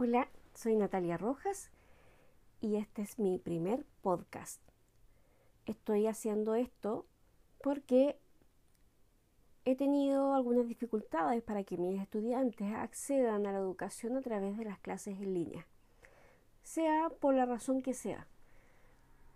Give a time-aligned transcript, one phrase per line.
[0.00, 1.72] Hola, soy Natalia Rojas
[2.60, 4.62] y este es mi primer podcast.
[5.66, 7.04] Estoy haciendo esto
[7.60, 8.16] porque
[9.64, 14.66] he tenido algunas dificultades para que mis estudiantes accedan a la educación a través de
[14.66, 15.66] las clases en línea,
[16.62, 18.28] sea por la razón que sea.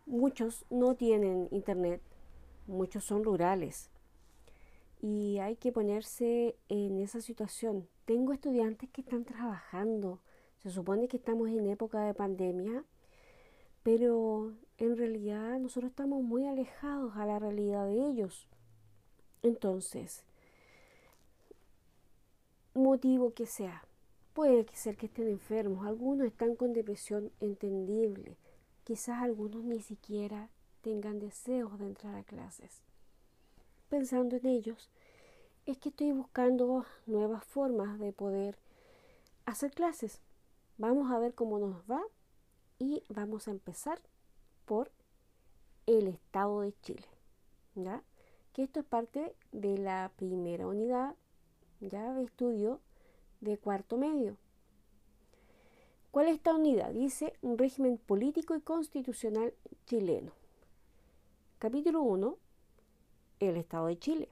[0.07, 2.01] Muchos no tienen internet,
[2.69, 3.91] muchos son rurales
[5.01, 7.89] y hay que ponerse en esa situación.
[8.05, 10.21] Tengo estudiantes que están trabajando,
[10.63, 12.85] se supone que estamos en época de pandemia,
[13.83, 18.47] pero en realidad nosotros estamos muy alejados a la realidad de ellos.
[19.43, 20.23] Entonces,
[22.75, 23.85] motivo que sea,
[24.35, 28.37] puede ser que estén enfermos, algunos están con depresión entendible,
[28.85, 30.49] quizás algunos ni siquiera
[30.83, 32.83] tengan deseos de entrar a clases.
[33.89, 34.91] Pensando en ellos,
[35.67, 38.57] es que estoy buscando nuevas formas de poder
[39.45, 40.21] hacer clases.
[40.79, 42.03] Vamos a ver cómo nos va
[42.79, 44.01] y vamos a empezar
[44.65, 44.91] por
[45.87, 47.07] el Estado de Chile.
[47.75, 48.03] ¿Ya?
[48.53, 51.15] Que esto es parte de la primera unidad
[51.81, 52.81] ya de estudio
[53.41, 54.37] de cuarto medio.
[56.11, 56.93] ¿Cuál es esta unidad?
[56.93, 59.55] Dice un régimen político y constitucional
[59.87, 60.33] chileno.
[61.59, 62.37] Capítulo 1.
[63.41, 64.29] El Estado de Chile.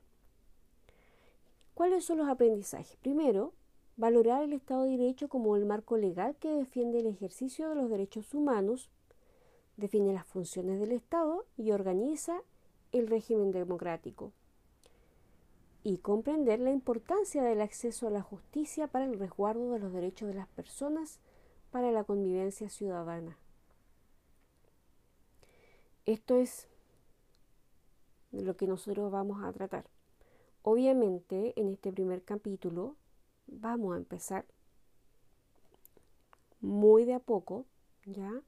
[1.75, 2.97] ¿Cuáles son los aprendizajes?
[2.97, 3.55] Primero,
[4.01, 7.91] valorar el Estado de Derecho como el marco legal que defiende el ejercicio de los
[7.91, 8.89] derechos humanos,
[9.77, 12.41] define las funciones del Estado y organiza
[12.93, 14.33] el régimen democrático.
[15.85, 20.29] Y comprender la importancia del acceso a la justicia para el resguardo de los derechos
[20.29, 21.19] de las personas
[21.71, 23.37] para la convivencia ciudadana.
[26.07, 26.69] Esto es
[28.33, 29.85] lo que nosotros vamos a tratar.
[30.63, 32.97] Obviamente, en este primer capítulo
[33.51, 34.47] vamos a empezar
[36.61, 37.67] muy de a poco,
[38.05, 38.43] ¿ya?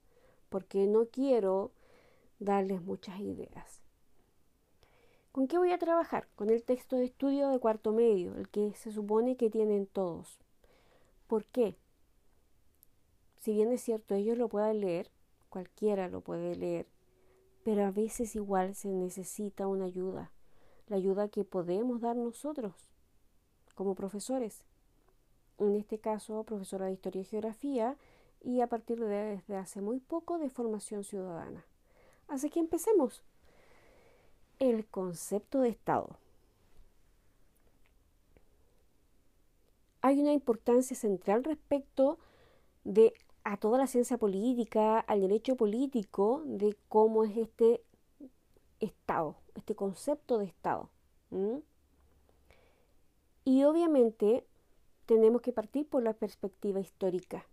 [0.49, 1.73] Porque no quiero
[2.39, 3.81] darles muchas ideas.
[5.33, 6.29] ¿Con qué voy a trabajar?
[6.35, 10.39] Con el texto de estudio de cuarto medio, el que se supone que tienen todos.
[11.27, 11.77] ¿Por qué?
[13.41, 15.11] Si bien es cierto, ellos lo pueden leer,
[15.49, 16.87] cualquiera lo puede leer,
[17.65, 20.33] pero a veces igual se necesita una ayuda,
[20.87, 22.75] la ayuda que podemos dar nosotros
[23.75, 24.65] como profesores
[25.69, 27.97] en este caso profesora de Historia y Geografía,
[28.45, 31.65] y a partir de desde hace muy poco de formación ciudadana.
[32.29, 33.23] Así que empecemos.
[34.59, 36.17] El concepto de Estado.
[40.01, 42.19] Hay una importancia central respecto
[42.85, 43.13] de
[43.45, 47.83] a toda la ciencia política, al derecho político, de cómo es este
[48.81, 50.89] Estado, este concepto de Estado.
[53.45, 54.45] Y obviamente
[55.13, 57.45] tenemos que partir por la perspectiva histórica.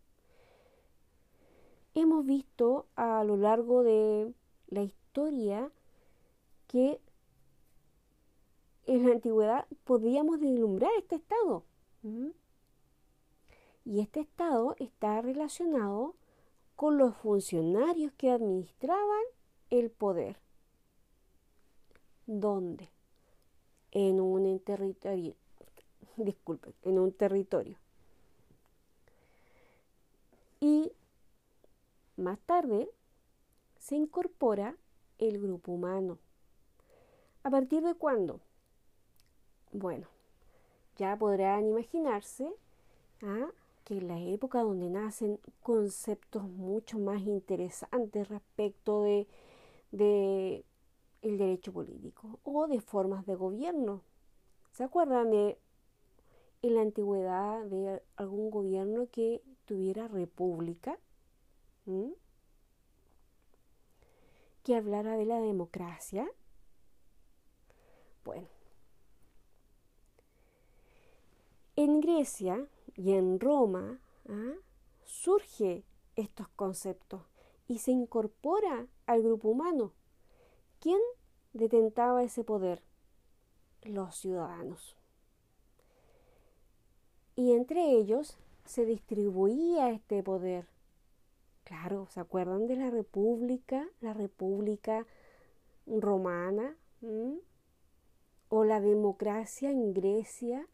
[1.93, 4.33] Hemos visto a lo largo de
[4.69, 5.69] la historia
[6.67, 7.01] que
[8.85, 11.65] en la antigüedad podíamos deslumbrar este estado.
[13.83, 16.15] Y este estado está relacionado
[16.77, 19.23] con los funcionarios que administraban
[19.69, 20.37] el poder.
[22.25, 22.89] ¿Dónde?
[23.91, 25.35] En un territorio,
[26.23, 27.77] disculpen, en un territorio.
[30.59, 30.91] Y
[32.17, 32.89] más tarde
[33.77, 34.75] se incorpora
[35.17, 36.17] el grupo humano.
[37.43, 38.41] ¿A partir de cuándo?
[39.71, 40.07] Bueno,
[40.97, 42.51] ya podrán imaginarse
[43.21, 43.47] ¿ah?
[43.85, 49.27] que la época donde nacen conceptos mucho más interesantes respecto de,
[49.91, 50.65] de
[51.21, 54.01] el derecho político o de formas de gobierno.
[54.71, 55.57] ¿Se acuerdan de
[56.61, 60.99] en la antigüedad de algún gobierno que tuviera república,
[64.63, 66.29] que hablara de la democracia.
[68.25, 68.47] Bueno,
[71.75, 74.53] en Grecia y en Roma ¿ah?
[75.05, 75.85] surge
[76.15, 77.21] estos conceptos
[77.67, 79.93] y se incorpora al grupo humano.
[80.79, 80.99] ¿Quién
[81.53, 82.83] detentaba ese poder?
[83.81, 84.98] Los ciudadanos
[87.39, 90.65] y entre ellos se distribuía este poder.
[91.63, 93.87] Claro, ¿se acuerdan de la República?
[94.01, 95.05] La República
[95.87, 96.75] romana
[98.49, 100.67] o la democracia en Grecia.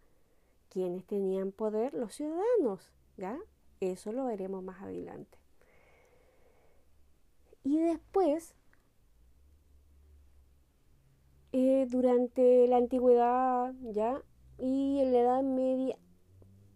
[0.70, 1.94] ¿Quiénes tenían poder?
[1.94, 3.38] Los ciudadanos, ¿ya?
[3.80, 5.38] Eso lo veremos más adelante.
[7.64, 8.56] Y después,
[11.52, 14.20] eh, durante la antigüedad, ¿ya?
[14.58, 15.96] Y en la Edad Media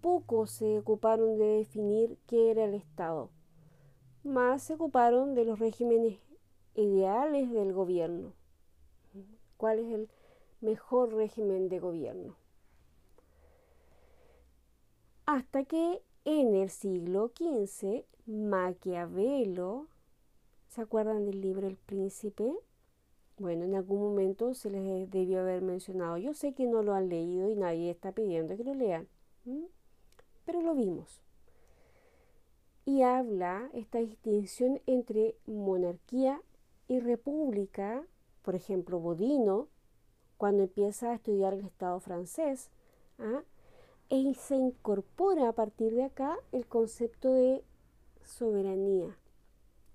[0.01, 3.29] poco se ocuparon de definir qué era el Estado,
[4.23, 6.19] más se ocuparon de los regímenes
[6.75, 8.33] ideales del gobierno.
[9.57, 10.09] ¿Cuál es el
[10.61, 12.35] mejor régimen de gobierno?
[15.25, 19.87] Hasta que en el siglo XV, Maquiavelo,
[20.69, 22.53] ¿se acuerdan del libro El Príncipe?
[23.37, 26.17] Bueno, en algún momento se les debió haber mencionado.
[26.17, 29.07] Yo sé que no lo han leído y nadie está pidiendo que lo lean,
[30.49, 31.21] pero lo vimos.
[32.83, 36.41] Y habla esta distinción entre monarquía
[36.87, 38.03] y república,
[38.41, 39.67] por ejemplo, Bodino,
[40.37, 42.71] cuando empieza a estudiar el Estado francés,
[43.19, 43.43] ¿ah?
[44.09, 47.63] y se incorpora a partir de acá el concepto de
[48.23, 49.15] soberanía.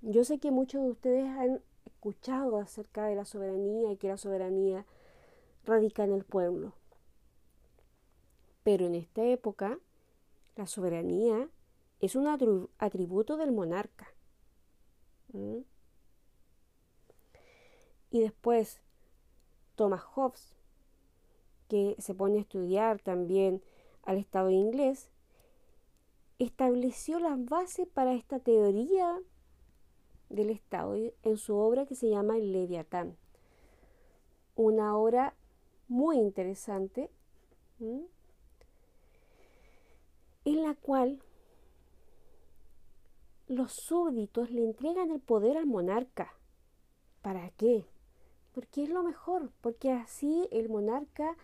[0.03, 4.19] Yo sé que muchos de ustedes han escuchado acerca de la soberanía y que la
[4.19, 4.87] soberanía
[5.65, 6.75] radica en el pueblo.
[8.62, 9.81] Pero en esta época,
[10.56, 11.49] la soberanía
[12.01, 12.27] es un
[12.79, 14.06] atributo del monarca.
[15.33, 15.61] ¿Mm?
[18.11, 18.81] Y después,
[19.75, 20.55] Thomas Hobbes,
[21.69, 23.62] que se pone a estudiar también
[24.03, 25.11] al Estado inglés,
[26.39, 29.19] estableció las bases para esta teoría
[30.29, 33.17] del Estado en su obra que se llama El Leviatán.
[34.55, 35.35] Una obra
[35.89, 37.11] muy interesante
[40.44, 41.23] en la cual
[43.46, 46.35] los súbditos le entregan el poder al monarca.
[47.23, 47.87] ¿Para qué?
[48.52, 51.37] Porque es lo mejor, porque así el monarca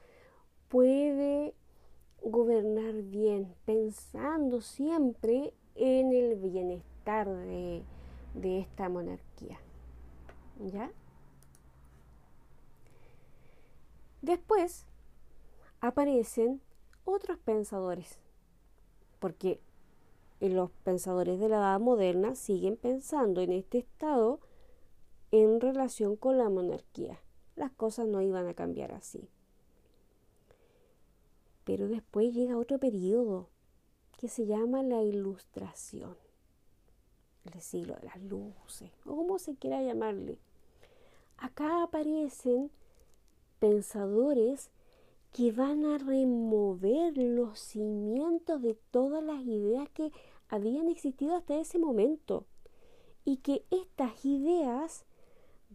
[0.69, 1.55] puede
[2.23, 7.83] gobernar bien, pensando siempre en el bienestar de,
[8.35, 9.59] de esta monarquía.
[10.59, 10.91] ¿Ya?
[14.23, 14.87] Después
[15.81, 16.61] aparecen
[17.05, 18.19] otros pensadores,
[19.21, 19.61] porque
[20.41, 24.41] los pensadores de la edad moderna siguen pensando en este estado
[25.31, 27.21] en relación con la monarquía.
[27.55, 29.29] Las cosas no iban a cambiar así.
[31.65, 33.49] Pero después llega otro periodo
[34.19, 36.17] que se llama la ilustración,
[37.45, 40.39] el siglo de las luces, o como se quiera llamarle.
[41.37, 42.71] Acá aparecen
[43.61, 44.71] pensadores
[45.33, 50.11] que van a remover los cimientos de todas las ideas que
[50.49, 52.47] habían existido hasta ese momento
[53.25, 55.05] y que estas ideas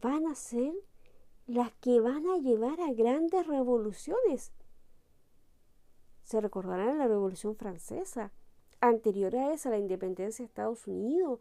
[0.02, 0.74] van a ser
[1.48, 4.52] las que van a llevar a grandes revoluciones.
[6.24, 8.32] Se recordarán la Revolución Francesa,
[8.82, 11.40] anterior a esa la independencia de Estados Unidos,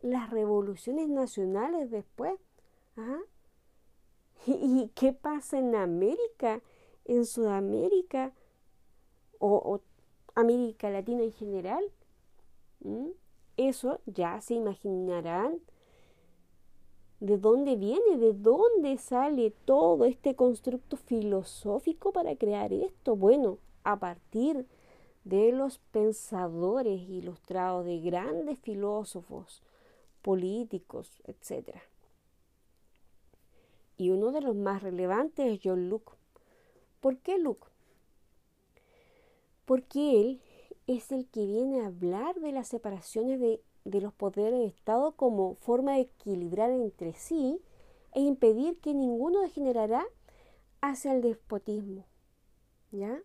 [0.00, 2.34] las revoluciones nacionales después.
[2.96, 3.20] ¿ah?
[4.46, 6.62] ¿Y, qué pasa en América,
[7.04, 8.32] en Sudamérica
[9.38, 9.80] o,
[10.34, 11.84] América Latina en general?
[13.56, 15.60] Eso ya se imaginarán
[17.24, 18.18] ¿De dónde viene?
[18.18, 23.16] ¿De dónde sale todo este constructo filosófico para crear esto?
[23.16, 24.66] Bueno, a partir
[25.24, 29.62] de los pensadores ilustrados, de grandes filósofos,
[30.20, 31.78] políticos, etc.
[33.96, 36.12] Y uno de los más relevantes es John Locke.
[37.04, 37.68] ¿Por qué Locke?
[39.66, 40.40] Porque él
[40.86, 45.12] es el que viene a hablar de las separaciones de de los poderes de Estado
[45.12, 47.60] como forma de equilibrar entre sí
[48.12, 50.04] e impedir que ninguno degenerará
[50.80, 52.06] hacia el despotismo.
[52.90, 53.20] ¿Ya?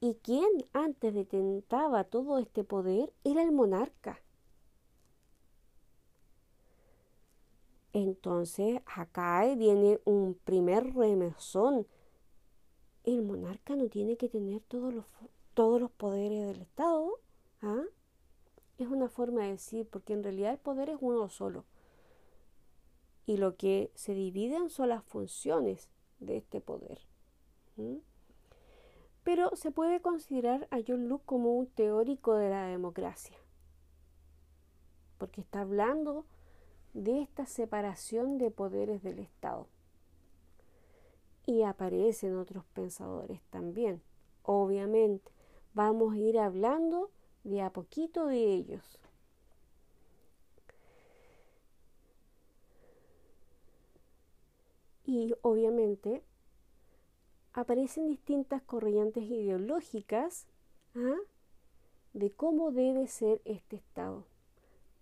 [0.00, 4.20] Y quien antes detentaba todo este poder era el monarca.
[7.92, 11.86] Entonces acá viene un primer remesón.
[13.08, 15.06] El monarca no tiene que tener todos los,
[15.54, 17.18] todos los poderes del Estado.
[17.62, 17.84] ¿ah?
[18.76, 21.64] es una forma de decir, porque en realidad el poder es uno solo.
[23.24, 25.88] Y lo que se dividen son las funciones
[26.20, 27.00] de este poder.
[29.24, 33.38] Pero se puede considerar a John Locke como un teórico de la democracia,
[35.16, 36.26] porque está hablando
[36.92, 39.66] de esta separación de poderes del Estado.
[41.48, 44.02] Y aparecen otros pensadores también.
[44.42, 45.32] Obviamente,
[45.72, 47.10] vamos a ir hablando
[47.42, 49.00] de a poquito de ellos.
[55.06, 56.22] Y obviamente
[57.54, 60.48] aparecen distintas corrientes ideológicas
[60.96, 61.16] ¿ah?
[62.12, 64.26] de cómo debe ser este Estado.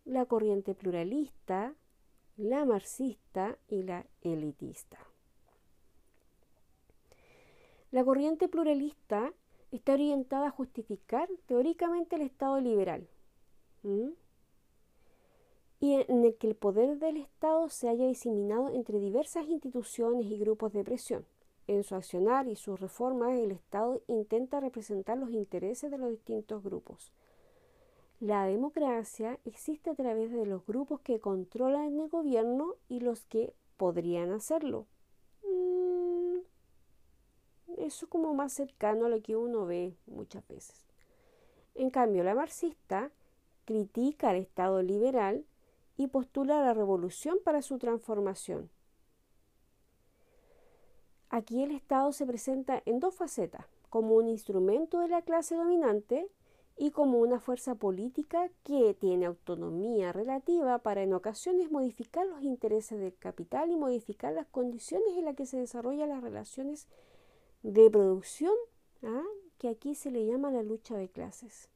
[0.04, 1.74] La corriente pluralista,
[2.36, 4.96] la marxista y la elitista.
[7.92, 9.32] La corriente pluralista
[9.70, 13.08] está orientada a justificar teóricamente el Estado liberal
[15.80, 20.38] y en el que el poder del Estado se haya diseminado entre diversas instituciones y
[20.38, 21.24] grupos de presión.
[21.68, 26.62] En su accionar y sus reformas, el Estado intenta representar los intereses de los distintos
[26.62, 27.12] grupos.
[28.20, 33.52] La democracia existe a través de los grupos que controlan el gobierno y los que
[33.76, 34.86] podrían hacerlo.
[37.86, 40.84] Eso como más cercano a lo que uno ve muchas veces.
[41.76, 43.12] En cambio, la marxista
[43.64, 45.44] critica al Estado liberal
[45.96, 48.70] y postula la revolución para su transformación.
[51.30, 56.28] Aquí el Estado se presenta en dos facetas, como un instrumento de la clase dominante
[56.76, 62.98] y como una fuerza política que tiene autonomía relativa para en ocasiones modificar los intereses
[62.98, 66.88] del capital y modificar las condiciones en las que se desarrollan las relaciones
[67.72, 68.54] de producción,
[69.02, 69.24] ¿ah?
[69.58, 71.68] que aquí se le llama la lucha de clases.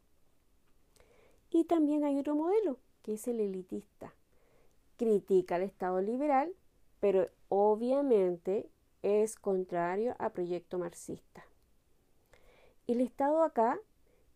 [1.50, 4.14] Y también hay otro modelo, que es el elitista.
[4.96, 6.52] Critica al Estado liberal,
[7.00, 8.68] pero obviamente
[9.02, 11.44] es contrario al proyecto marxista.
[12.86, 13.80] El Estado acá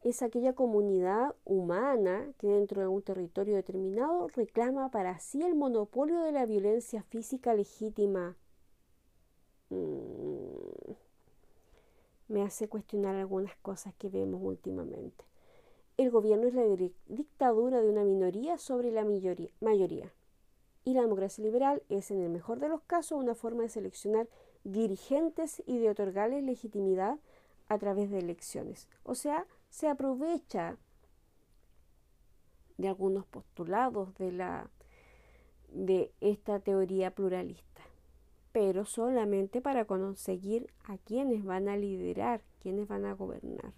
[0.00, 6.20] es aquella comunidad humana que dentro de un territorio determinado reclama para sí el monopolio
[6.22, 8.36] de la violencia física legítima.
[9.70, 10.03] Mm,
[12.28, 15.24] me hace cuestionar algunas cosas que vemos últimamente.
[15.96, 16.64] El gobierno es la
[17.06, 20.12] dictadura de una minoría sobre la mayoría.
[20.84, 24.28] Y la democracia liberal es, en el mejor de los casos, una forma de seleccionar
[24.64, 27.18] dirigentes y de otorgarles legitimidad
[27.68, 28.88] a través de elecciones.
[29.02, 30.76] O sea, se aprovecha
[32.76, 34.70] de algunos postulados de, la,
[35.68, 37.82] de esta teoría pluralista,
[38.54, 43.72] pero solamente para conseguir a quienes van a liderar, quienes van a gobernar.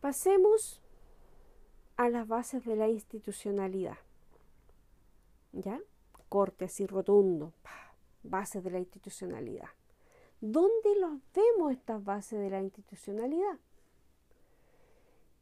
[0.00, 0.80] Pasemos
[1.96, 3.98] a las bases de la institucionalidad.
[5.50, 5.80] ¿Ya?
[6.28, 7.52] Corte así rotundo.
[8.22, 9.70] Bases de la institucionalidad.
[10.40, 13.58] ¿Dónde los vemos estas bases de la institucionalidad?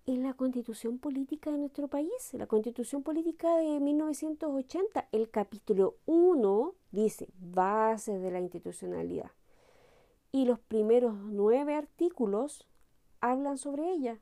[0.06, 6.74] En la constitución política de nuestro país, la constitución política de 1980, el capítulo 1
[6.92, 9.32] dice bases de la institucionalidad.
[10.30, 12.64] Y los primeros nueve artículos
[13.20, 14.18] hablan sobre ella.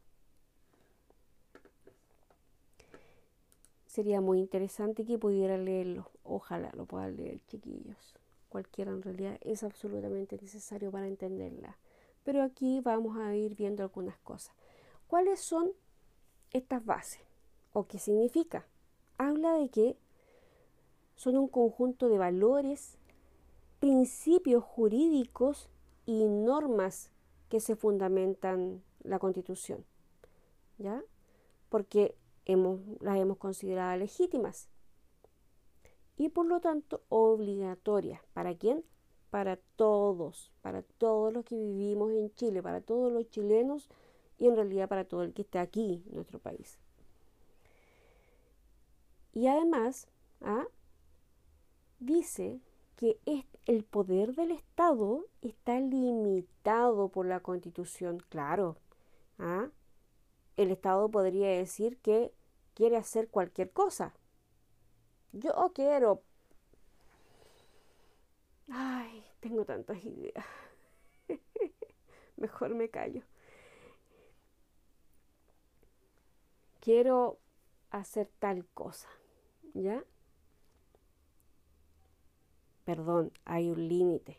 [3.86, 6.10] Sería muy interesante que pudiera leerlo.
[6.22, 8.14] Ojalá lo puedan leer, chiquillos
[8.54, 11.76] cualquiera en realidad es absolutamente necesario para entenderla.
[12.22, 14.54] Pero aquí vamos a ir viendo algunas cosas.
[15.06, 15.72] ¿Cuáles son
[16.52, 17.20] estas bases?
[17.72, 18.66] ¿O qué significa?
[19.18, 19.96] Habla de que
[21.16, 22.98] son un conjunto de valores,
[23.80, 25.68] principios jurídicos
[26.06, 27.10] y normas
[27.48, 29.84] que se fundamentan la Constitución.
[30.78, 31.02] ¿Ya?
[31.68, 34.68] Porque hemos, las hemos considerado legítimas
[36.16, 38.20] y por lo tanto obligatorias.
[38.32, 38.84] ¿Para quién?
[39.30, 43.88] Para todos, para todos los que vivimos en Chile, para todos los chilenos
[44.44, 46.78] y en realidad para todo el que está aquí en nuestro país.
[49.32, 50.06] Y además,
[50.42, 50.66] ¿ah?
[51.98, 52.60] dice
[52.96, 53.18] que
[53.64, 58.22] el poder del Estado está limitado por la Constitución.
[58.28, 58.76] Claro,
[59.38, 59.70] ¿ah?
[60.58, 62.30] el Estado podría decir que
[62.74, 64.12] quiere hacer cualquier cosa,
[65.32, 66.22] yo quiero...
[68.68, 70.44] Ay, tengo tantas ideas.
[72.36, 73.22] Mejor me callo.
[76.84, 77.38] Quiero
[77.88, 79.08] hacer tal cosa,
[79.72, 80.04] ¿ya?
[82.84, 84.36] Perdón, hay un límite.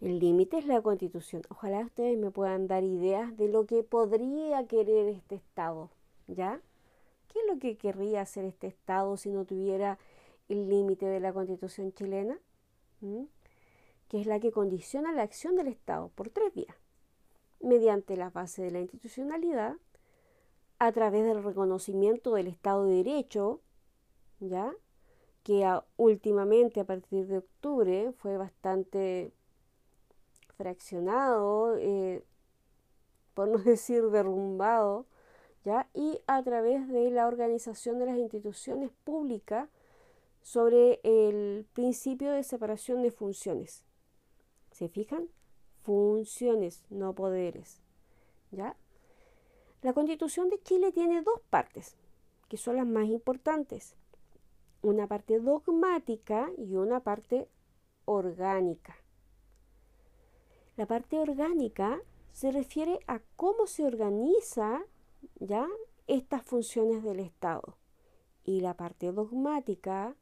[0.00, 1.42] El límite es la constitución.
[1.48, 5.90] Ojalá ustedes me puedan dar ideas de lo que podría querer este Estado,
[6.26, 6.60] ¿ya?
[7.28, 9.96] ¿Qué es lo que querría hacer este Estado si no tuviera
[10.48, 12.36] el límite de la Constitución chilena?
[13.00, 13.26] ¿Mm?
[14.08, 16.74] Que es la que condiciona la acción del Estado por tres vías.
[17.60, 19.76] Mediante la base de la institucionalidad,
[20.82, 23.60] a través del reconocimiento del Estado de Derecho,
[24.40, 24.74] ¿ya?
[25.44, 25.64] que
[25.96, 29.32] últimamente a partir de octubre fue bastante
[30.56, 32.24] fraccionado, eh,
[33.32, 35.06] por no decir derrumbado,
[35.94, 39.68] y a través de la organización de las instituciones públicas
[40.42, 43.84] sobre el principio de separación de funciones.
[44.72, 45.28] ¿Se fijan?
[45.84, 47.80] Funciones, no poderes.
[48.50, 48.74] ¿Ya?
[49.82, 51.96] La Constitución de Chile tiene dos partes,
[52.48, 53.96] que son las más importantes.
[54.80, 57.48] Una parte dogmática y una parte
[58.04, 58.94] orgánica.
[60.76, 64.84] La parte orgánica se refiere a cómo se organiza
[65.40, 65.66] ya
[66.06, 67.76] estas funciones del Estado.
[68.44, 70.14] Y la parte dogmática,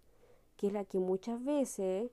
[0.56, 2.10] que es la que muchas veces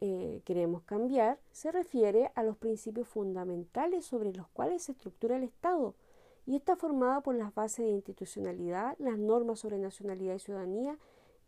[0.00, 5.42] eh, queremos cambiar, se refiere a los principios fundamentales sobre los cuales se estructura el
[5.42, 5.96] Estado
[6.46, 10.96] y está formada por las bases de institucionalidad, las normas sobre nacionalidad y ciudadanía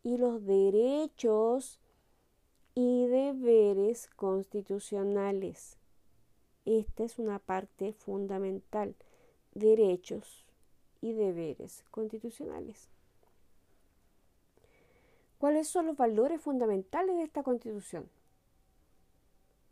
[0.02, 1.78] y los derechos
[2.74, 5.78] y deberes constitucionales.
[6.64, 8.96] Esta es una parte fundamental,
[9.54, 10.44] derechos
[11.00, 12.90] y deberes constitucionales.
[15.38, 18.10] ¿Cuáles son los valores fundamentales de esta constitución?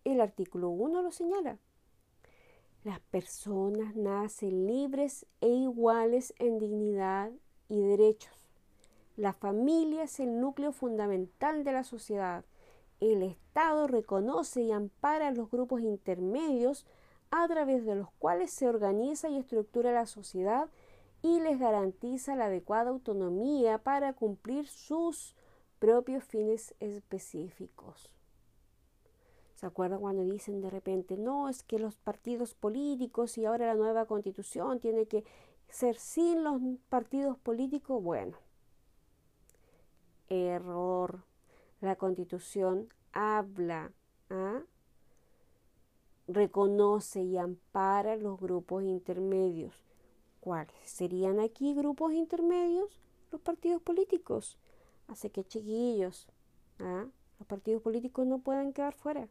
[0.05, 1.59] El artículo 1 lo señala.
[2.87, 7.33] Las personas nacen libres e iguales en dignidad
[7.69, 8.33] y derechos.
[9.17, 12.45] La familia es el núcleo fundamental de la sociedad.
[13.01, 16.87] El Estado reconoce y ampara los grupos intermedios
[17.33, 20.71] a través de los cuales se organiza y estructura la sociedad
[21.23, 25.35] y les garantiza la adecuada autonomía para cumplir sus
[25.81, 28.16] propios fines específicos.
[29.57, 33.75] ¿Se acuerdan cuando dicen de repente, no, es que los partidos políticos y ahora la
[33.75, 35.25] nueva constitución tiene que
[35.71, 36.61] ser sin los
[36.91, 38.03] partidos políticos?
[38.03, 38.37] Bueno,
[40.29, 41.25] error.
[41.81, 43.93] La constitución habla,
[44.29, 44.61] ¿ah?
[46.29, 49.75] reconoce y ampara los grupos intermedios.
[50.41, 53.01] ¿Cuáles serían aquí grupos intermedios?
[53.33, 54.59] Los partidos políticos.
[55.09, 56.29] Así que chiquillos,
[56.79, 57.07] ¿ah?
[57.39, 59.29] los partidos políticos no pueden quedar fuera.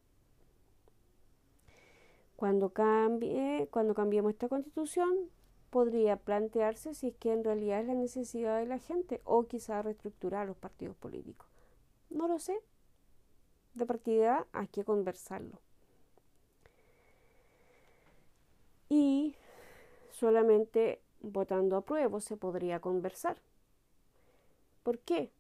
[2.36, 5.30] Cuando, cambie, cuando cambiemos esta constitución,
[5.70, 9.82] podría plantearse si es que en realidad es la necesidad de la gente o quizá
[9.82, 11.48] reestructurar los partidos políticos.
[12.10, 12.58] No lo sé.
[13.74, 15.60] De partida hay que conversarlo.
[18.88, 19.36] Y
[20.12, 23.38] solamente votando a prueba se podría conversar.
[24.84, 25.32] ¿Por qué?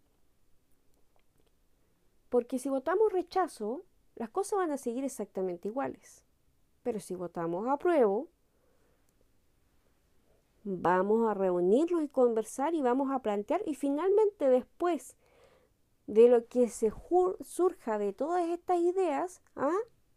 [2.29, 3.84] Porque si votamos rechazo,
[4.15, 6.24] las cosas van a seguir exactamente iguales.
[6.85, 8.27] Pero si votamos apruebo,
[10.63, 15.17] vamos a reunirnos y conversar y vamos a plantear y finalmente después
[16.05, 16.93] de lo que se
[17.41, 19.73] surja de todas estas ideas, ¿ah?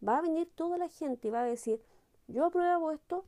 [0.06, 1.80] va a venir toda la gente y va a decir,
[2.26, 3.24] yo apruebo esto,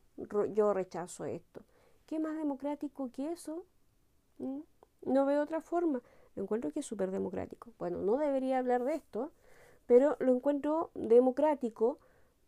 [0.53, 1.63] yo rechazo esto.
[2.05, 3.65] ¿Qué más democrático que eso?
[4.37, 4.59] ¿Mm?
[5.07, 6.03] No veo otra forma.
[6.35, 7.71] Lo encuentro que es súper democrático.
[7.79, 9.31] Bueno, no debería hablar de esto,
[9.87, 11.97] pero lo encuentro democrático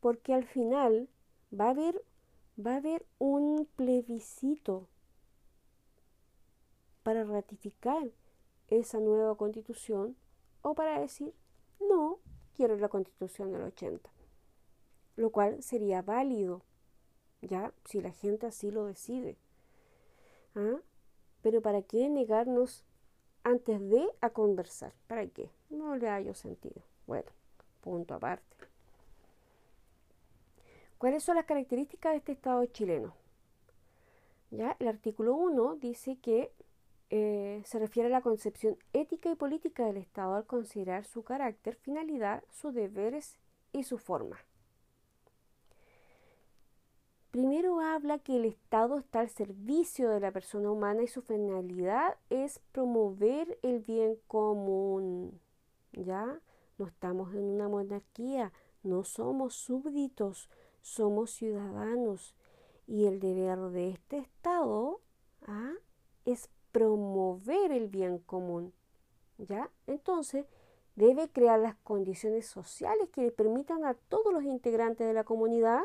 [0.04, 1.08] porque al final
[1.58, 2.04] va a haber,
[2.60, 4.90] va a haber un plebiscito
[7.04, 8.12] para ratificar
[8.68, 10.18] esa nueva constitución
[10.62, 11.34] o para decir
[11.80, 12.20] no,
[12.54, 14.10] quiero la constitución del 80,
[15.16, 16.64] lo cual sería válido,
[17.42, 19.38] ya, si la gente así lo decide.
[20.54, 20.82] ¿Ah?
[21.42, 22.84] Pero ¿para qué negarnos
[23.44, 24.94] antes de a conversar?
[25.08, 25.50] ¿Para qué?
[25.70, 26.82] No le hallo sentido.
[27.08, 27.32] Bueno,
[27.80, 28.73] punto aparte.
[31.04, 33.14] ¿Cuáles son las características de este Estado chileno?
[34.52, 34.78] ¿Ya?
[34.80, 36.50] El artículo 1 dice que
[37.10, 41.76] eh, se refiere a la concepción ética y política del Estado al considerar su carácter,
[41.76, 43.38] finalidad, sus deberes
[43.74, 44.38] y su forma.
[47.32, 52.16] Primero habla que el Estado está al servicio de la persona humana y su finalidad
[52.30, 55.38] es promover el bien común.
[55.92, 56.40] ¿Ya?
[56.78, 60.50] No estamos en una monarquía, no somos súbditos,
[60.84, 62.36] somos ciudadanos
[62.86, 65.00] y el deber de este Estado
[65.48, 65.74] ¿ah?
[66.26, 68.74] es promover el bien común.
[69.40, 69.72] ¿Ya?
[69.88, 70.46] Entonces,
[70.96, 75.82] debe crear las condiciones sociales que le permitan a todos los integrantes de la comunidad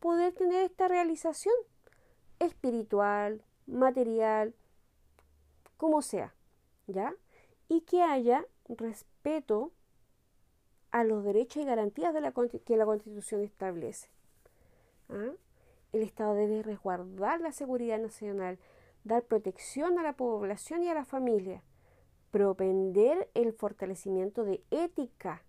[0.00, 1.54] poder tener esta realización
[2.40, 4.54] espiritual, material,
[5.78, 6.34] como sea,
[6.86, 7.14] ¿ya?
[7.68, 9.72] Y que haya respeto
[10.94, 12.14] a los derechos y garantías
[12.64, 14.08] que la Constitución establece.
[15.08, 15.32] ¿Ah?
[15.92, 18.60] El Estado debe resguardar la seguridad nacional,
[19.02, 21.64] dar protección a la población y a la familia,
[22.30, 25.42] propender el fortalecimiento de ética,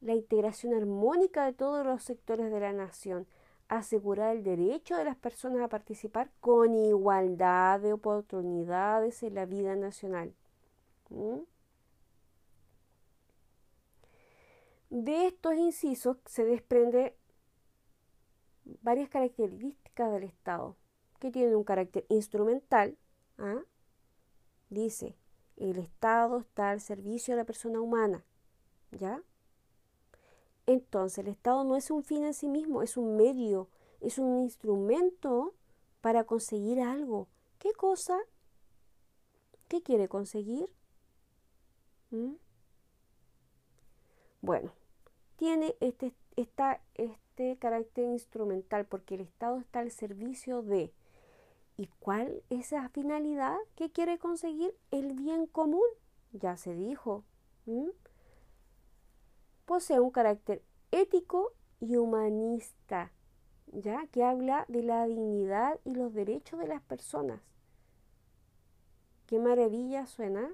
[0.00, 3.26] la integración armónica de todos los sectores de la nación,
[3.66, 9.74] asegurar el derecho de las personas a participar con igualdad de oportunidades en la vida
[9.74, 10.32] nacional.
[14.90, 17.16] De estos incisos se desprende
[18.82, 20.76] varias características del Estado,
[21.18, 22.96] que tienen un carácter instrumental.
[23.38, 23.62] ¿ah?
[24.70, 25.16] Dice,
[25.56, 28.24] el Estado está al servicio de la persona humana,
[28.92, 29.22] ¿ya?
[30.66, 33.68] Entonces, el Estado no es un fin en sí mismo, es un medio,
[34.00, 35.54] es un instrumento
[36.00, 37.28] para conseguir algo.
[37.58, 38.18] ¿Qué cosa?
[39.66, 40.68] ¿Qué quiere conseguir?
[42.10, 42.34] ¿Mm?
[44.40, 44.72] Bueno,
[45.38, 50.92] tiene este, este carácter instrumental porque el Estado está al servicio de.
[51.76, 54.74] ¿Y cuál es finalidad que quiere conseguir?
[54.90, 55.86] El bien común,
[56.32, 57.24] ya se dijo.
[59.64, 63.12] Posee un carácter ético y humanista,
[63.68, 67.40] ya que habla de la dignidad y los derechos de las personas.
[69.26, 70.50] Qué maravilla suena.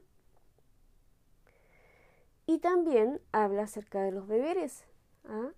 [2.47, 4.85] Y también habla acerca de los deberes.
[5.25, 5.51] ¿ah?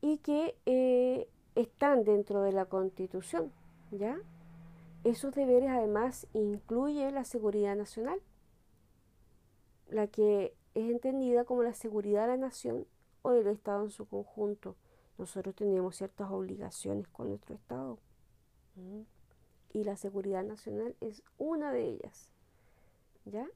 [0.00, 3.52] Y que eh, están dentro de la Constitución.
[3.90, 4.18] ¿ya?
[5.04, 8.20] Esos deberes además incluyen la seguridad nacional,
[9.88, 12.86] la que es entendida como la seguridad de la nación
[13.22, 14.76] o del Estado en su conjunto.
[15.18, 17.98] Nosotros tenemos ciertas obligaciones con nuestro Estado.
[19.72, 22.32] Y la seguridad nacional es una de ellas.
[23.24, 23.46] ¿Ya?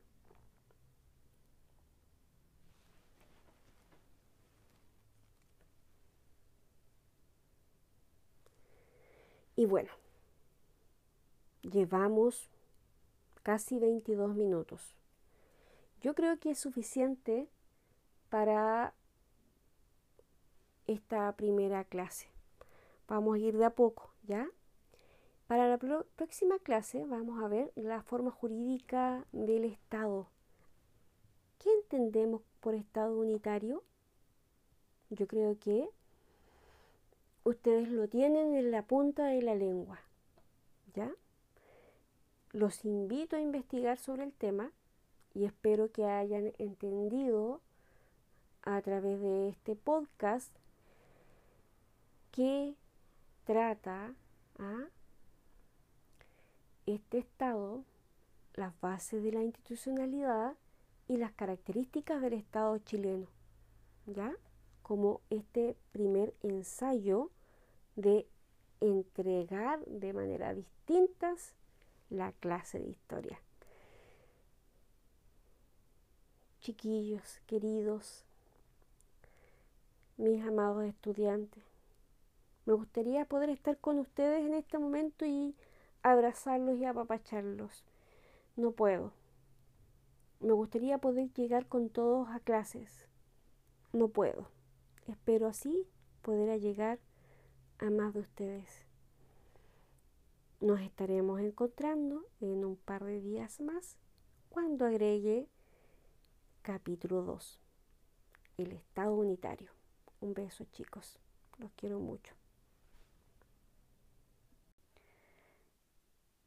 [9.57, 9.91] Y bueno,
[11.63, 12.49] llevamos
[13.43, 14.95] casi 22 minutos.
[16.01, 17.49] Yo creo que es suficiente
[18.29, 18.95] para
[20.87, 22.29] esta primera clase.
[23.09, 24.49] Vamos a ir de a poco, ¿ya?
[25.53, 30.27] Para la próxima clase vamos a ver la forma jurídica del Estado.
[31.59, 33.83] ¿Qué entendemos por Estado unitario?
[35.11, 35.91] Yo creo que
[37.45, 40.01] ustedes lo tienen en la punta de la lengua.
[40.95, 41.13] ¿Ya?
[42.53, 44.73] Los invito a investigar sobre el tema
[45.35, 47.61] y espero que hayan entendido
[48.63, 50.51] a través de este podcast
[52.31, 52.75] que
[53.45, 54.15] trata
[54.59, 54.87] a
[56.87, 57.85] este Estado,
[58.55, 60.55] las bases de la institucionalidad
[61.09, 63.27] y las características del Estado chileno,
[64.07, 64.33] ¿ya?
[64.83, 67.31] Como este primer ensayo
[67.97, 68.27] de
[68.81, 71.55] entregar de manera distintas
[72.11, 73.41] la clase de historia.
[76.61, 78.25] Chiquillos, queridos,
[80.17, 81.63] mis amados estudiantes,
[82.67, 85.55] me gustaría poder estar con ustedes en este momento y
[86.03, 87.85] abrazarlos y apapacharlos.
[88.57, 89.13] No puedo.
[90.41, 93.09] Me gustaría poder llegar con todos a clases.
[93.93, 94.49] No puedo.
[95.07, 95.87] Espero así
[96.23, 96.99] poder llegar
[97.79, 98.85] a más de ustedes.
[100.61, 103.99] Nos estaremos encontrando en un par de días más
[104.49, 105.49] cuando agregue
[106.63, 107.61] capítulo 2,
[108.59, 109.73] el Estado Unitario.
[110.21, 111.19] Un beso chicos,
[111.59, 112.35] los quiero mucho.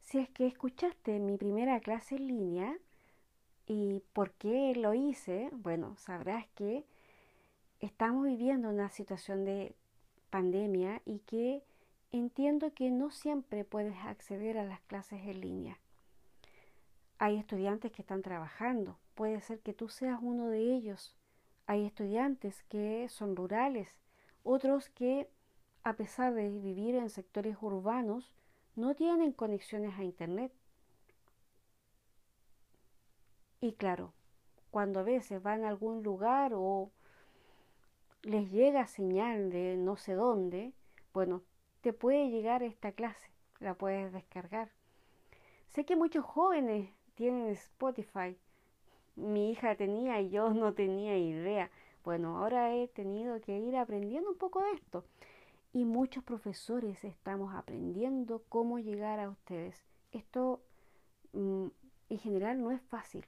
[0.05, 2.77] Si es que escuchaste mi primera clase en línea
[3.65, 6.85] y por qué lo hice, bueno, sabrás que
[7.79, 9.73] estamos viviendo una situación de
[10.29, 11.63] pandemia y que
[12.11, 15.79] entiendo que no siempre puedes acceder a las clases en línea.
[17.17, 21.15] Hay estudiantes que están trabajando, puede ser que tú seas uno de ellos.
[21.65, 23.97] Hay estudiantes que son rurales,
[24.43, 25.27] otros que,
[25.81, 28.35] a pesar de vivir en sectores urbanos,
[28.75, 30.51] no tienen conexiones a Internet.
[33.61, 34.13] Y claro,
[34.69, 36.91] cuando a veces van a algún lugar o
[38.23, 40.73] les llega señal de no sé dónde,
[41.13, 41.43] bueno,
[41.81, 44.71] te puede llegar esta clase, la puedes descargar.
[45.69, 48.37] Sé que muchos jóvenes tienen Spotify.
[49.15, 51.71] Mi hija tenía y yo no tenía idea.
[52.03, 55.05] Bueno, ahora he tenido que ir aprendiendo un poco de esto
[55.75, 59.83] y muchos profesores estamos aprendiendo cómo llegar a ustedes.
[60.13, 60.61] Esto
[61.33, 61.67] mm,
[62.07, 63.25] en general no es fácil.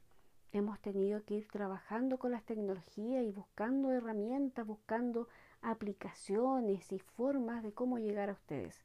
[0.53, 5.27] Hemos tenido que ir trabajando con las tecnologías y buscando herramientas, buscando
[5.61, 8.81] aplicaciones y formas de cómo llegar a ustedes.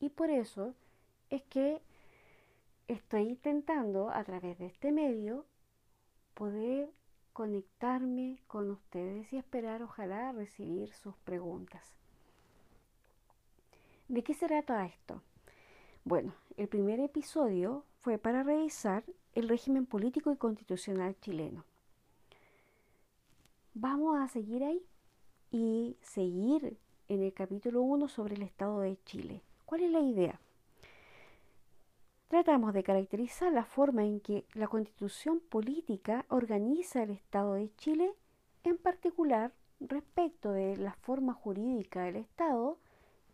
[0.00, 0.74] Y por eso
[1.28, 1.82] es que
[2.88, 5.44] estoy intentando a través de este medio
[6.32, 6.90] poder
[7.34, 11.96] conectarme con ustedes y esperar ojalá recibir sus preguntas.
[14.08, 15.22] ¿De qué se trata esto?
[16.04, 21.64] Bueno, el primer episodio fue para revisar el régimen político y constitucional chileno.
[23.74, 24.82] Vamos a seguir ahí
[25.50, 26.76] y seguir
[27.08, 29.42] en el capítulo 1 sobre el Estado de Chile.
[29.64, 30.40] ¿Cuál es la idea?
[32.28, 38.12] tratamos de caracterizar la forma en que la constitución política organiza el Estado de Chile,
[38.64, 42.78] en particular respecto de la forma jurídica del Estado,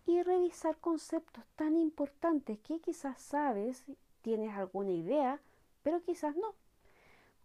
[0.07, 3.85] y revisar conceptos tan importantes que quizás sabes,
[4.23, 5.41] tienes alguna idea,
[5.83, 6.55] pero quizás no,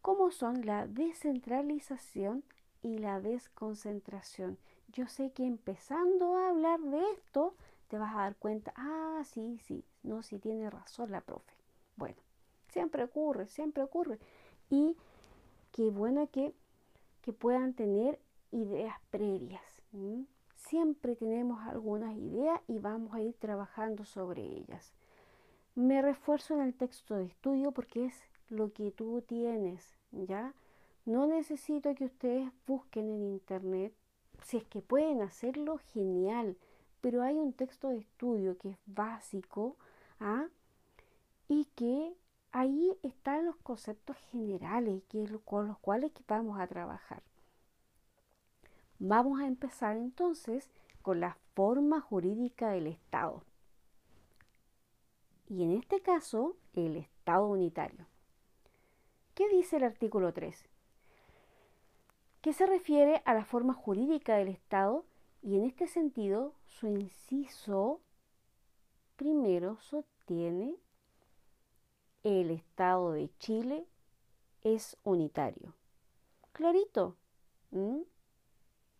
[0.02, 2.44] como son la descentralización
[2.82, 4.58] y la desconcentración.
[4.94, 7.56] Yo sé que empezando a hablar de esto,
[7.88, 11.54] te vas a dar cuenta, ah, sí, sí, no, sí tiene razón la profe.
[11.96, 12.18] Bueno,
[12.70, 14.20] siempre ocurre, siempre ocurre.
[14.70, 14.96] Y
[15.72, 16.54] qué bueno que,
[17.22, 18.20] que puedan tener
[18.52, 19.62] ideas previas.
[20.70, 24.92] Siempre tenemos algunas ideas y vamos a ir trabajando sobre ellas.
[25.76, 28.16] Me refuerzo en el texto de estudio porque es
[28.50, 30.54] lo que tú tienes, ¿ya?
[31.06, 33.94] No necesito que ustedes busquen en internet.
[34.44, 36.58] Si es que pueden hacerlo, genial.
[37.00, 39.78] Pero hay un texto de estudio que es básico
[40.20, 40.48] ¿ah?
[41.48, 42.14] y que
[42.52, 45.02] ahí están los conceptos generales
[45.46, 47.24] con los cuales vamos a trabajar.
[49.00, 50.70] Vamos a empezar entonces
[51.02, 53.44] con la forma jurídica del Estado.
[55.48, 58.06] Y en este caso, el Estado unitario.
[59.34, 60.68] ¿Qué dice el artículo 3?
[62.48, 65.04] que se refiere a la forma jurídica del Estado
[65.42, 68.00] y en este sentido su inciso
[69.18, 70.78] primero sostiene
[72.24, 73.86] el Estado de Chile
[74.64, 75.74] es unitario.
[76.54, 77.18] Clarito.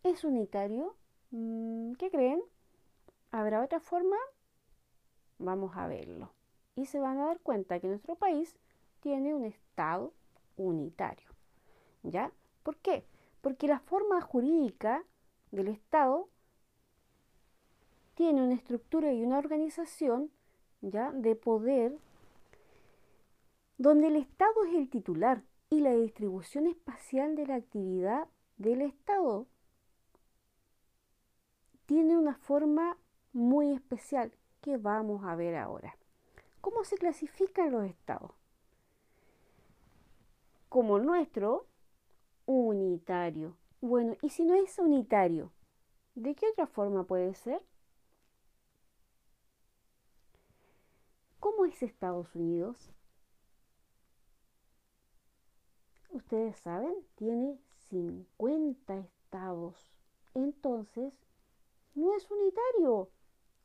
[0.08, 0.96] ¿Es unitario?
[1.30, 2.42] Mm, ¿Qué creen?
[3.30, 4.16] ¿Habrá otra forma?
[5.38, 6.32] Vamos a verlo.
[6.74, 8.56] Y se van a dar cuenta que nuestro país
[9.00, 10.12] tiene un Estado
[10.56, 11.28] unitario.
[12.02, 12.32] ¿Ya?
[12.62, 13.04] ¿Por qué?
[13.40, 15.04] porque la forma jurídica
[15.50, 16.28] del Estado
[18.14, 20.30] tiene una estructura y una organización
[20.80, 21.96] ya de poder
[23.76, 29.46] donde el Estado es el titular y la distribución espacial de la actividad del Estado
[31.88, 32.98] tiene una forma
[33.32, 35.96] muy especial que vamos a ver ahora.
[36.60, 38.32] ¿Cómo se clasifican los estados?
[40.68, 41.66] Como nuestro,
[42.44, 43.56] unitario.
[43.80, 45.50] Bueno, y si no es unitario,
[46.14, 47.64] ¿de qué otra forma puede ser?
[51.40, 52.92] ¿Cómo es Estados Unidos?
[56.10, 59.90] Ustedes saben, tiene 50 estados.
[60.34, 61.14] Entonces,
[61.94, 63.08] no es unitario.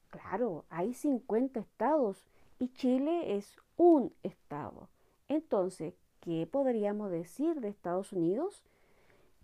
[0.09, 2.25] Claro, hay 50 estados
[2.59, 4.89] y Chile es un estado.
[5.27, 8.63] Entonces, ¿qué podríamos decir de Estados Unidos?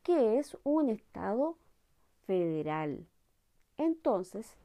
[0.03, 1.55] que es un Estado
[2.25, 3.05] federal.
[3.77, 4.55] Entonces,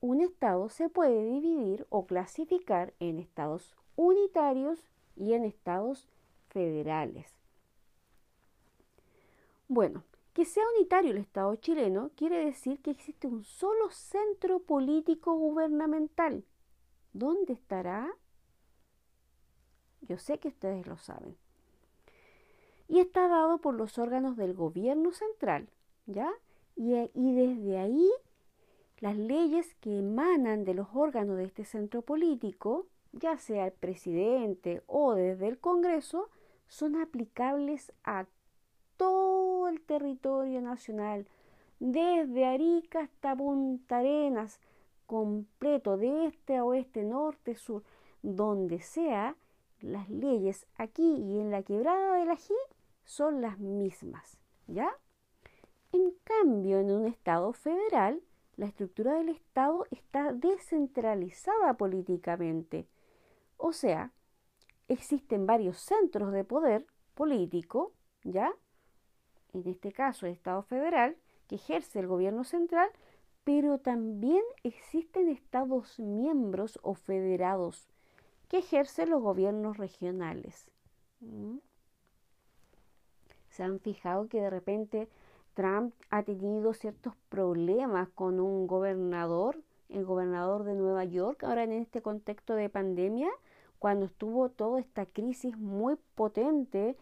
[0.00, 4.78] un Estado se puede dividir o clasificar en estados unitarios
[5.16, 6.08] y en estados
[6.48, 7.26] federales.
[9.68, 10.04] Bueno,
[10.36, 16.44] que sea unitario el Estado chileno quiere decir que existe un solo centro político gubernamental.
[17.14, 18.12] ¿Dónde estará?
[20.02, 21.38] Yo sé que ustedes lo saben
[22.86, 25.70] y está dado por los órganos del gobierno central,
[26.04, 26.30] ¿ya?
[26.76, 28.10] Y, desde ahí
[28.98, 34.82] las leyes que emanan de los órganos de este centro político, ya sea el presidente
[34.86, 36.28] o desde el Congreso,
[36.68, 38.26] son aplicables a
[38.96, 41.26] todo el territorio nacional,
[41.78, 44.60] desde Arica hasta Punta Arenas,
[45.06, 47.82] completo, de este a oeste, norte, sur,
[48.22, 49.36] donde sea,
[49.80, 52.54] las leyes aquí y en la quebrada del ají
[53.04, 54.90] son las mismas, ¿ya?
[55.92, 58.20] En cambio, en un Estado federal,
[58.56, 62.86] la estructura del Estado está descentralizada políticamente.
[63.56, 64.12] O sea,
[64.88, 67.92] existen varios centros de poder político,
[68.24, 68.52] ¿ya?
[69.56, 71.16] En este caso, el Estado federal,
[71.48, 72.88] que ejerce el gobierno central,
[73.44, 77.88] pero también existen estados miembros o federados
[78.48, 80.70] que ejercen los gobiernos regionales.
[81.20, 81.58] ¿Mm?
[83.56, 85.08] se han fijado que de repente
[85.54, 91.72] Trump ha tenido ciertos problemas con un gobernador, el gobernador de Nueva York, ahora en
[91.72, 93.30] este contexto de pandemia,
[93.78, 96.98] cuando estuvo toda esta crisis muy potente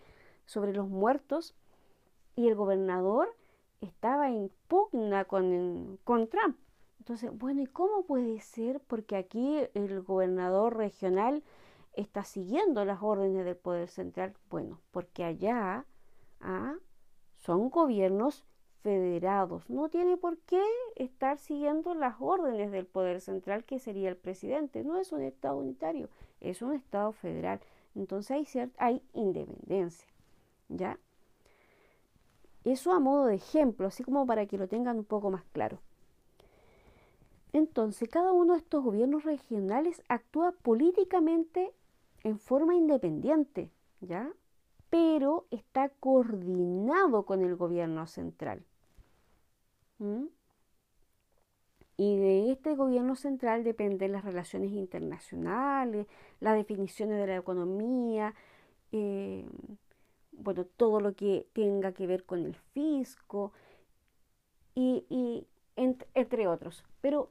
[0.46, 1.56] sobre los muertos
[2.36, 3.34] y el gobernador
[3.80, 6.56] estaba en pugna con, con Trump.
[6.98, 8.80] Entonces, bueno, ¿y cómo puede ser?
[8.80, 11.42] Porque aquí el gobernador regional
[11.92, 14.34] está siguiendo las órdenes del Poder Central.
[14.48, 15.84] Bueno, porque allá
[17.38, 18.44] son gobiernos
[18.82, 19.68] federados.
[19.70, 20.62] No tiene por qué
[20.96, 24.84] estar siguiendo las órdenes del poder central, que sería el presidente.
[24.84, 27.60] No es un Estado unitario, es un Estado federal.
[27.94, 30.06] Entonces hay, hay independencia.
[30.68, 30.98] ¿Ya?
[32.64, 35.79] Eso a modo de ejemplo, así como para que lo tengan un poco más claro.
[37.53, 41.72] Entonces, cada uno de estos gobiernos regionales actúa políticamente
[42.24, 44.33] en forma independiente, ¿ya?
[44.90, 48.64] Pero está coordinado con el gobierno central.
[51.96, 56.09] Y de este gobierno central dependen las relaciones internacionales,
[56.40, 58.35] las definiciones de la economía,
[58.90, 59.46] eh,
[60.38, 63.52] bueno, todo lo que tenga que ver con el fisco
[64.74, 66.84] y, entre otros.
[67.00, 67.30] Pero,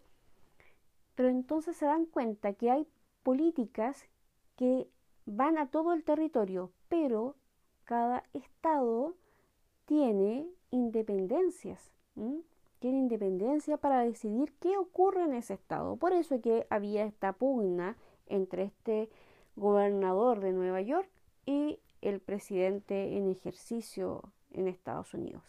[1.15, 2.87] pero entonces se dan cuenta que hay
[3.23, 4.05] políticas
[4.55, 4.87] que
[5.25, 7.35] van a todo el territorio, pero
[7.85, 9.15] cada estado
[9.85, 11.91] tiene independencias,
[12.79, 15.95] tiene independencia para decidir qué ocurre en ese estado.
[15.97, 19.09] Por eso es que había esta pugna entre este
[19.55, 21.09] gobernador de Nueva York
[21.45, 25.43] y el presidente en ejercicio en Estados Unidos.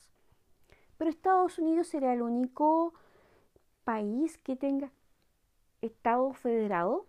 [0.96, 2.94] Pero Estados Unidos será el único
[3.84, 4.92] país que tenga
[5.82, 7.06] Estado federado.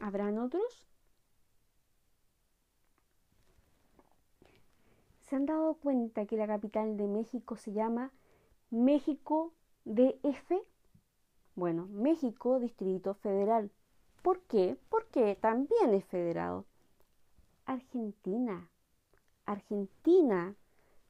[0.00, 0.86] ¿Habrán otros?
[5.22, 8.12] ¿Se han dado cuenta que la capital de México se llama
[8.70, 9.52] México
[9.84, 10.52] DF?
[11.56, 13.72] Bueno, México Distrito Federal.
[14.22, 14.76] ¿Por qué?
[14.88, 16.66] Porque también es federado.
[17.66, 18.70] Argentina,
[19.44, 20.54] Argentina,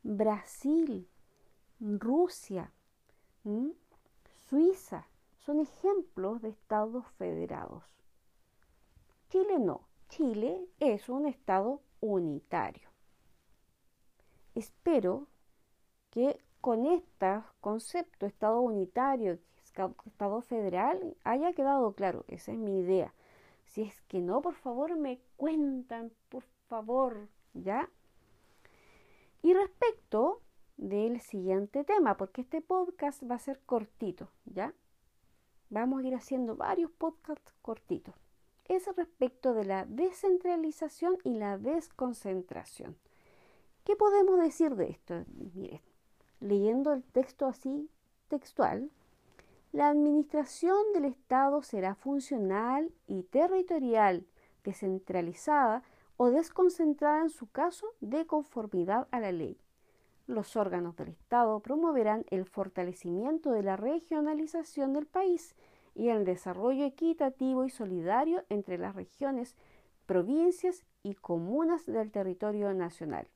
[0.03, 1.07] Brasil,
[1.81, 2.73] Rusia,
[4.49, 5.07] Suiza,
[5.39, 7.85] son ejemplos de estados federados.
[9.29, 12.89] Chile no, Chile es un estado unitario.
[14.55, 15.27] Espero
[16.11, 23.13] que con este concepto estado unitario, estado federal, haya quedado claro, esa es mi idea.
[23.67, 27.91] Si es que no, por favor me cuentan, por favor, ¿ya?
[29.43, 30.41] Y respecto
[30.77, 34.75] del siguiente tema, porque este podcast va a ser cortito, ¿ya?
[35.69, 38.15] Vamos a ir haciendo varios podcasts cortitos.
[38.65, 42.97] Es respecto de la descentralización y la desconcentración.
[43.85, 45.25] ¿Qué podemos decir de esto?
[45.55, 45.81] Miren,
[46.41, 47.89] leyendo el texto así
[48.29, 48.91] textual,
[49.77, 54.27] la administración del Estado será funcional y territorial,
[54.65, 55.83] descentralizada
[56.17, 59.61] o desconcentrada en su caso de conformidad a la ley.
[60.27, 65.55] Los órganos del Estado promoverán el fortalecimiento de la regionalización del país
[65.95, 69.57] y el desarrollo equitativo y solidario entre las regiones,
[70.07, 73.29] provincias y comunas del territorio nacional.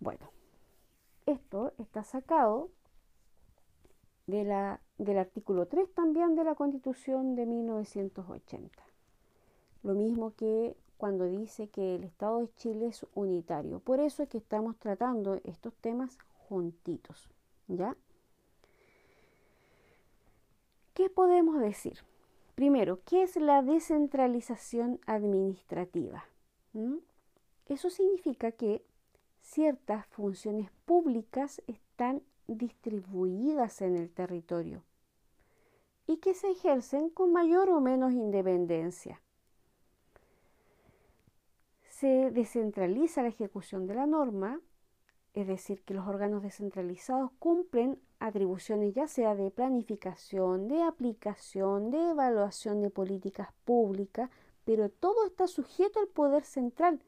[0.00, 0.30] Bueno,
[1.26, 2.70] esto está sacado
[4.28, 8.70] del artículo 3 también de la Constitución de 1980.
[9.82, 13.78] Lo mismo que cuando dice que el Estado de Chile es unitario.
[13.78, 17.30] Por eso es que estamos tratando estos temas juntitos,
[17.68, 17.96] ¿ya?
[20.92, 21.98] ¿Qué podemos decir?
[22.56, 26.24] Primero, ¿qué es la descentralización administrativa?
[26.72, 26.96] ¿Mm?
[27.66, 28.82] Eso significa que
[29.40, 34.82] ciertas funciones públicas están distribuidas en el territorio
[36.06, 39.20] y que se ejercen con mayor o menos independencia.
[41.90, 44.60] Se descentraliza la ejecución de la norma,
[45.34, 52.10] es decir, que los órganos descentralizados cumplen atribuciones ya sea de planificación, de aplicación, de
[52.10, 54.30] evaluación de políticas públicas,
[54.64, 57.00] pero todo está sujeto al poder central,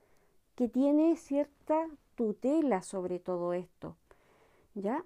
[0.54, 3.96] que tiene cierta tutela sobre todo esto.
[4.74, 5.04] ¿Ya?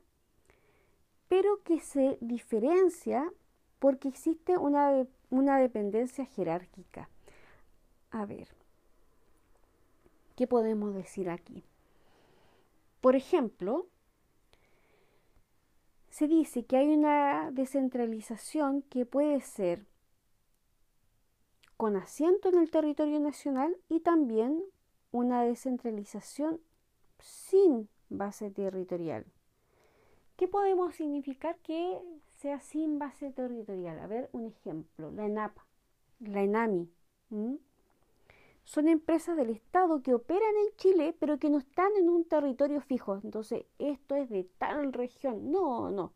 [1.29, 3.33] Pero que se diferencia
[3.79, 7.09] porque existe una, una dependencia jerárquica.
[8.11, 8.49] A ver,
[10.37, 11.65] ¿qué podemos decir aquí?
[13.01, 13.87] Por ejemplo,
[16.09, 19.85] se dice que hay una descentralización que puede ser
[21.77, 24.63] con asiento en el territorio nacional y también
[25.11, 26.61] una descentralización
[27.19, 29.27] sin base territorial.
[30.37, 32.01] ¿Qué podemos significar que
[32.35, 34.01] sea sin base territorial?
[34.01, 35.57] A ver, un ejemplo, la ENAP,
[36.19, 36.91] la ENAMI.
[38.65, 42.81] Son empresas del Estado que operan en Chile, pero que no están en un territorio
[42.81, 43.21] fijo.
[43.23, 45.53] Entonces, esto es de tal región.
[45.53, 46.13] No, no.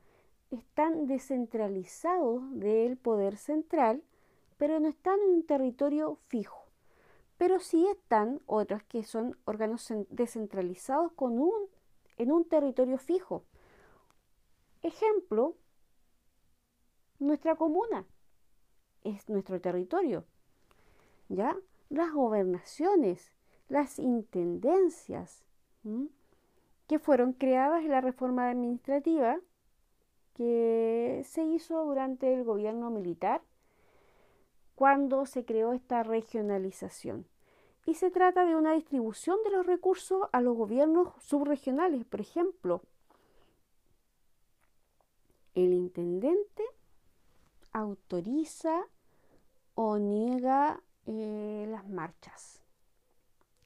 [0.51, 4.03] Están descentralizados del poder central,
[4.57, 6.65] pero no están en un territorio fijo.
[7.37, 11.69] Pero sí están otras que son órganos descentralizados con un
[12.17, 13.45] en un territorio fijo.
[14.89, 15.55] Ejemplo,
[17.19, 18.07] nuestra comuna
[19.05, 20.25] es nuestro territorio.
[21.29, 21.55] ¿Ya?
[21.91, 23.31] Las gobernaciones,
[23.69, 25.45] las intendencias,
[26.87, 29.39] que fueron creadas en la reforma administrativa
[30.33, 33.43] que se hizo durante el gobierno militar
[34.75, 37.27] cuando se creó esta regionalización.
[37.85, 42.07] Y se trata de una distribución de los recursos a los gobiernos subregionales.
[42.07, 42.81] Por ejemplo,
[45.55, 46.63] el intendente
[47.73, 48.87] autoriza
[49.75, 52.63] o niega eh, las marchas.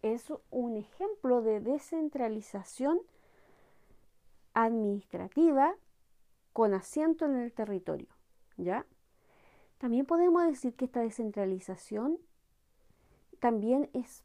[0.02, 3.00] Es un ejemplo de descentralización
[4.54, 5.74] administrativa
[6.52, 8.08] con asiento en el territorio,
[8.56, 8.84] ¿ya?
[9.78, 12.18] También podemos decir que esta descentralización
[13.40, 14.22] también es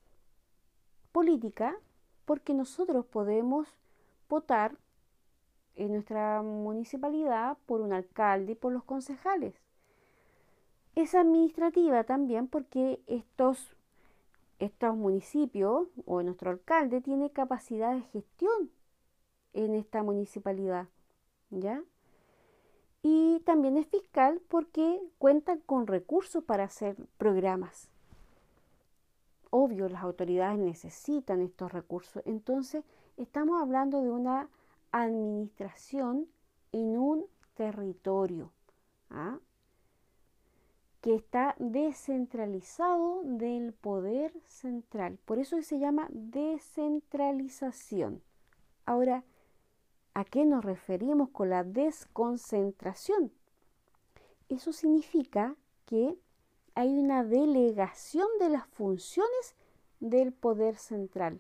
[1.11, 1.75] política
[2.25, 3.67] porque nosotros podemos
[4.29, 4.77] votar
[5.77, 9.55] en nuestra municipalidad por un alcalde y por los concejales.
[10.95, 13.75] Es administrativa también porque estos,
[14.59, 18.71] estos municipios o nuestro alcalde tiene capacidad de gestión
[19.53, 20.87] en esta municipalidad,
[21.51, 21.83] ¿ya?
[23.03, 27.89] Y también es fiscal porque cuentan con recursos para hacer programas.
[29.51, 32.21] Obvio, las autoridades necesitan estos recursos.
[32.25, 32.83] Entonces,
[33.15, 34.49] estamos hablando de una
[35.03, 36.27] administración
[36.71, 37.25] en un
[37.55, 38.51] territorio
[39.09, 39.39] ¿ah?
[41.01, 45.19] que está descentralizado del poder central.
[45.25, 48.21] Por eso se llama descentralización.
[48.85, 49.25] Ahora,
[50.17, 53.31] ¿A qué nos referimos con la desconcentración?
[54.49, 56.17] Eso significa que
[56.73, 59.55] hay una delegación de las funciones
[59.99, 61.39] del poder central.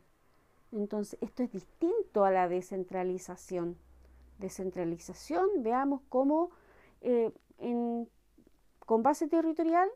[0.71, 3.77] Entonces, esto es distinto a la descentralización.
[4.39, 6.51] Descentralización, veamos cómo
[7.01, 7.31] eh,
[8.85, 9.89] con base territorial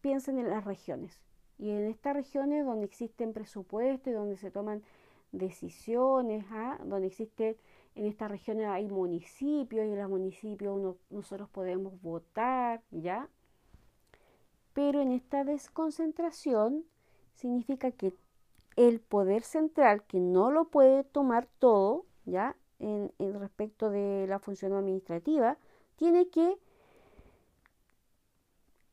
[0.00, 1.18] piensen en las regiones.
[1.58, 4.82] Y en estas regiones donde existen presupuestos y donde se toman
[5.32, 6.78] decisiones, ¿ah?
[6.84, 7.56] donde existe
[7.94, 13.28] en estas regiones hay municipios y en los municipios nosotros podemos votar, ¿ya?
[14.72, 16.84] Pero en esta desconcentración
[17.34, 18.12] significa que
[18.76, 22.56] el poder central, que no lo puede tomar todo, ¿ya?
[22.78, 25.56] En, respecto de la función administrativa,
[25.96, 26.58] tiene que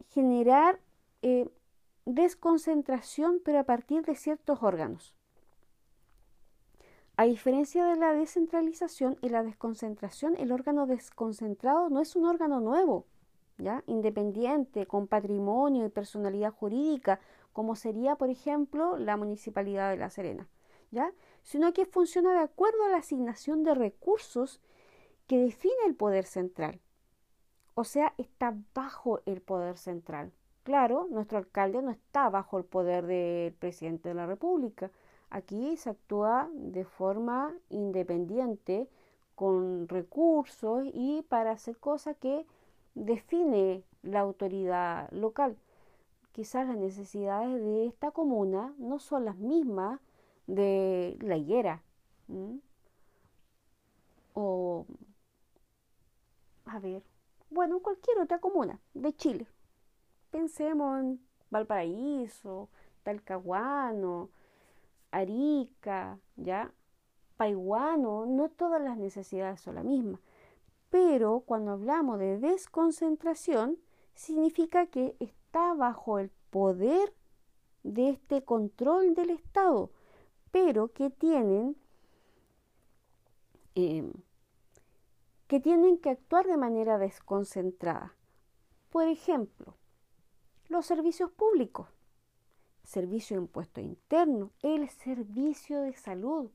[0.09, 0.79] generar
[1.21, 1.49] eh,
[2.05, 5.15] desconcentración, pero a partir de ciertos órganos.
[7.17, 12.59] A diferencia de la descentralización y la desconcentración, el órgano desconcentrado no es un órgano
[12.61, 13.05] nuevo,
[13.57, 13.83] ¿ya?
[13.85, 17.19] independiente, con patrimonio y personalidad jurídica,
[17.53, 20.47] como sería, por ejemplo, la Municipalidad de La Serena,
[20.91, 21.11] ¿ya?
[21.43, 24.61] sino que funciona de acuerdo a la asignación de recursos
[25.27, 26.79] que define el poder central.
[27.73, 30.31] O sea, está bajo el poder central.
[30.63, 34.91] Claro, nuestro alcalde no está bajo el poder del presidente de la República,
[35.31, 38.89] Aquí se actúa de forma independiente,
[39.33, 42.45] con recursos y para hacer cosas que
[42.95, 45.55] define la autoridad local.
[46.31, 49.99] Quizás las necesidades de esta comuna no son las mismas
[50.47, 51.83] de la higuera.
[54.33, 54.85] O,
[56.65, 57.03] a ver,
[57.49, 59.47] bueno, cualquier otra comuna de Chile.
[60.29, 61.19] Pensemos en
[61.49, 62.69] Valparaíso,
[63.03, 64.29] Talcahuano,
[65.11, 66.71] Arica, ¿ya?
[67.35, 70.21] Paiguano, no todas las necesidades son las mismas.
[70.89, 73.77] Pero cuando hablamos de desconcentración,
[74.13, 75.15] significa que
[75.51, 77.13] está bajo el poder
[77.83, 79.91] de este control del Estado,
[80.49, 81.75] pero que tienen,
[83.75, 84.13] em,
[85.47, 88.15] que tienen que actuar de manera desconcentrada.
[88.91, 89.75] Por ejemplo,
[90.69, 91.89] los servicios públicos
[92.85, 96.49] servicio de impuesto interno, el servicio de salud.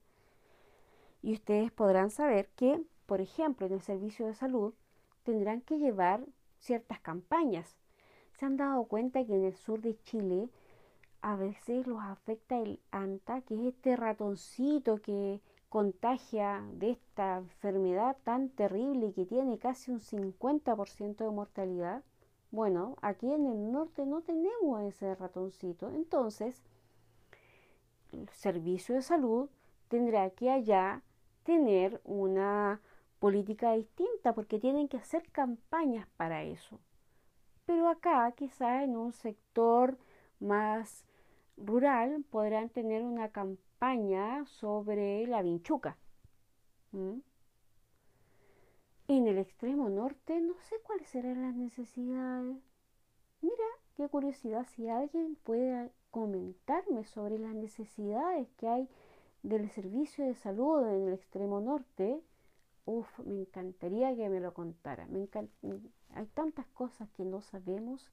[1.21, 4.73] Y ustedes podrán saber que, por ejemplo, en el servicio de salud
[5.23, 6.25] tendrán que llevar
[6.61, 7.77] ciertas campañas.
[8.39, 10.51] Se han dado cuenta que en el sur de Chile
[11.23, 18.17] a veces los afecta el ANTA, que es este ratoncito que contagia de esta enfermedad
[18.25, 22.05] tan terrible que tiene casi un 50% de mortalidad.
[22.51, 26.63] Bueno, aquí en el norte no tenemos ese ratoncito, entonces
[28.13, 29.49] el servicio de salud
[29.89, 31.03] tendrá que allá
[31.43, 32.81] tener una
[33.19, 36.79] política distinta porque tienen que hacer campañas para eso.
[37.67, 39.99] Pero acá, quizá en un sector
[40.41, 41.05] más
[41.57, 45.97] rural, podrán tener una campaña sobre la vinchuca.
[49.09, 52.57] En el extremo norte no sé cuáles serán las necesidades.
[53.43, 53.65] Mira,
[53.97, 58.89] qué curiosidad si alguien puede comentarme sobre las necesidades que hay
[59.43, 62.21] del servicio de salud en el extremo norte.
[62.87, 65.09] Uf, me encantaría que me lo contara.
[66.15, 68.09] Hay tantas cosas que no sabemos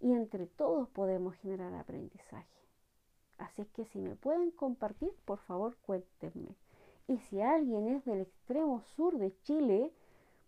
[0.00, 2.48] y entre todos podemos generar aprendizaje.
[3.38, 6.56] Así es que si me pueden compartir, por favor cuéntenme.
[7.06, 9.92] Y si alguien es del extremo sur de Chile,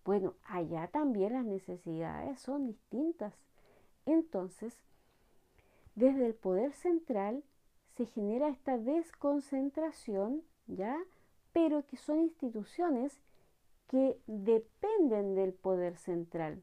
[0.06, 3.34] bueno, allá también las necesidades son distintas.
[4.06, 4.74] Entonces,
[5.96, 7.44] desde el poder central
[7.96, 10.96] se genera esta desconcentración, ¿ya?
[11.52, 13.20] Pero que son instituciones
[13.88, 16.62] que dependen del poder central,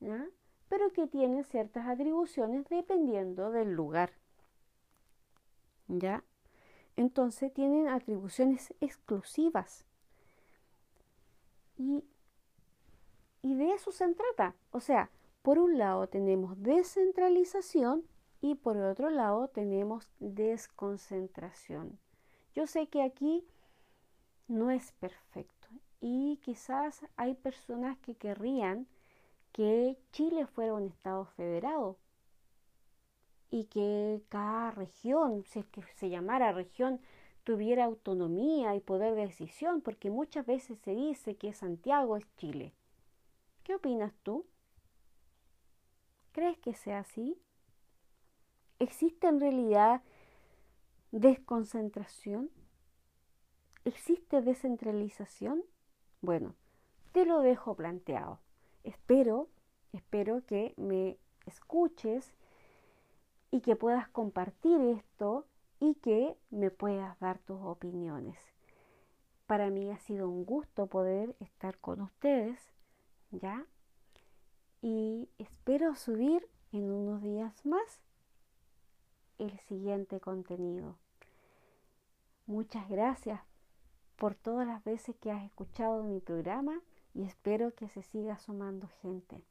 [0.00, 0.26] ¿ya?
[0.68, 4.12] Pero que tienen ciertas atribuciones dependiendo del lugar.
[5.86, 6.24] ¿Ya?
[6.96, 9.86] Entonces tienen atribuciones exclusivas.
[11.76, 12.04] Y,
[13.40, 14.54] y de eso se trata.
[14.72, 15.10] O sea,
[15.42, 18.04] por un lado tenemos descentralización
[18.40, 21.98] y por otro lado tenemos desconcentración.
[22.52, 23.46] Yo sé que aquí
[24.48, 25.57] no es perfecto
[26.00, 28.86] y quizás hay personas que querrían
[29.52, 31.96] que Chile fuera un estado federado
[33.50, 37.00] y que cada región, si es que se llamara región,
[37.44, 42.74] tuviera autonomía y poder de decisión, porque muchas veces se dice que Santiago es Chile.
[43.64, 44.44] ¿Qué opinas tú?
[46.32, 47.40] ¿Crees que sea así?
[48.78, 50.02] ¿Existe en realidad
[51.10, 52.50] desconcentración?
[53.84, 55.64] ¿Existe descentralización?
[56.20, 56.54] Bueno,
[57.12, 58.40] te lo dejo planteado.
[58.82, 59.48] Espero,
[59.92, 61.16] espero que me
[61.46, 62.32] escuches
[63.50, 65.46] y que puedas compartir esto
[65.80, 68.36] y que me puedas dar tus opiniones.
[69.46, 72.60] Para mí ha sido un gusto poder estar con ustedes,
[73.30, 73.64] ¿ya?
[74.82, 78.00] Y espero subir en unos días más
[79.38, 80.96] el siguiente contenido.
[82.46, 83.40] Muchas gracias
[84.18, 86.80] por todas las veces que has escuchado mi programa
[87.14, 89.44] y espero que se siga sumando gente.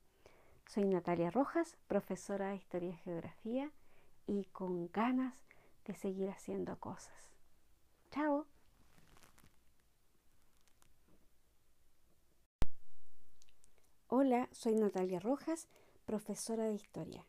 [0.68, 3.72] Soy Natalia Rojas, profesora de Historia y Geografía
[4.28, 5.48] y con ganas
[5.86, 7.32] de seguir haciendo cosas.
[8.12, 8.46] Chao.
[14.10, 15.70] Hola, soy Natalia Rojas,
[16.06, 17.26] profesora de Historia.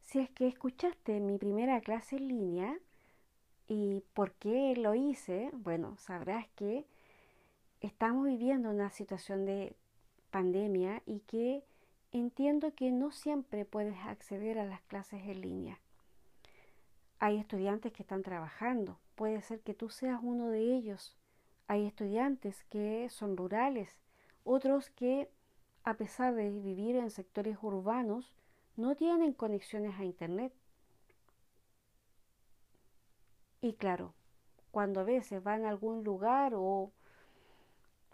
[0.00, 2.78] Si es que escuchaste mi primera clase en línea
[3.68, 6.86] y por qué lo hice, bueno, sabrás que
[7.80, 9.74] estamos viviendo una situación de
[10.30, 11.64] pandemia y que
[12.12, 15.80] entiendo que no siempre puedes acceder a las clases en línea.
[17.18, 21.16] Hay estudiantes que están trabajando, puede ser que tú seas uno de ellos.
[21.66, 23.96] Hay estudiantes que son rurales,
[24.44, 25.28] otros que,
[25.82, 28.32] a pesar de vivir en sectores urbanos,
[28.76, 30.52] no tienen conexiones a Internet.
[33.66, 34.14] Y claro,
[34.70, 36.92] cuando a veces van a algún lugar o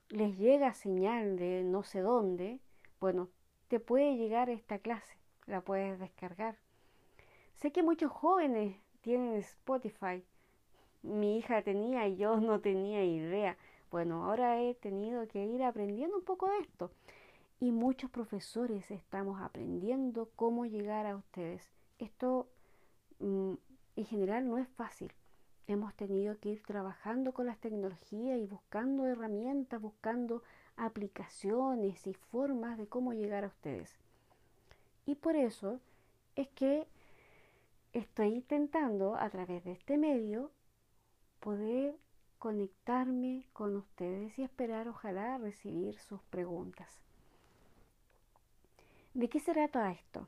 [0.08, 2.58] les llega señal de no sé dónde,
[3.00, 3.28] bueno,
[3.68, 6.56] te puede llegar esta clase, la puedes descargar.
[7.56, 10.24] Sé que muchos jóvenes tienen Spotify.
[11.02, 13.58] Mi hija tenía y yo no tenía idea.
[13.90, 16.92] Bueno, ahora he tenido que ir aprendiendo un poco de esto
[17.60, 21.70] y muchos profesores estamos aprendiendo cómo llegar a ustedes.
[21.98, 22.48] Esto
[23.18, 23.52] mm,
[23.96, 25.12] en general no es fácil.
[25.66, 30.42] Hemos tenido que ir trabajando con las tecnologías y buscando herramientas, buscando
[30.76, 33.96] aplicaciones y formas de cómo llegar a ustedes.
[35.06, 35.80] Y por eso
[36.36, 36.86] es que
[37.92, 40.50] estoy intentando a través de este medio
[41.40, 41.96] poder
[42.38, 46.88] conectarme con ustedes y esperar ojalá recibir sus preguntas.
[49.14, 50.26] ¿De qué se trata esto?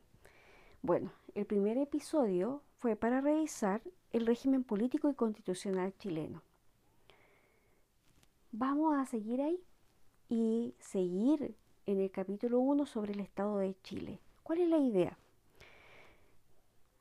[0.82, 3.80] Bueno, el primer episodio fue para revisar
[4.12, 6.42] el régimen político y constitucional chileno.
[8.52, 9.58] Vamos a seguir ahí
[10.28, 11.54] y seguir
[11.86, 14.20] en el capítulo 1 sobre el Estado de Chile.
[14.42, 15.16] ¿Cuál es la idea?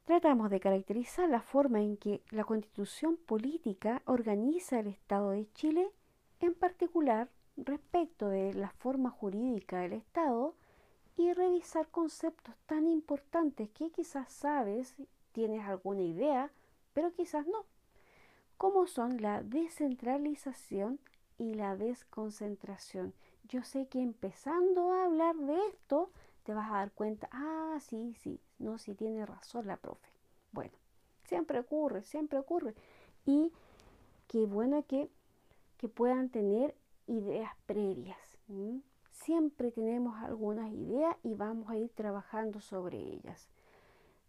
[0.05, 5.91] Tratamos de caracterizar la forma en que la constitución política organiza el Estado de Chile,
[6.39, 7.27] en particular
[7.57, 10.55] respecto de la forma jurídica del Estado
[11.17, 14.95] y revisar conceptos tan importantes que quizás sabes,
[15.33, 16.51] tienes alguna idea,
[16.93, 17.65] pero quizás no,
[18.57, 20.99] como son la descentralización
[21.37, 23.13] y la desconcentración.
[23.49, 26.11] Yo sé que empezando a hablar de esto,
[26.43, 30.07] te vas a dar cuenta, ah, sí, sí, no, sí tiene razón la profe.
[30.51, 30.73] Bueno,
[31.25, 32.75] siempre ocurre, siempre ocurre.
[33.25, 33.51] Y
[34.27, 35.09] qué bueno que,
[35.77, 36.75] que puedan tener
[37.07, 38.17] ideas previas.
[39.11, 43.49] Siempre tenemos algunas ideas y vamos a ir trabajando sobre ellas.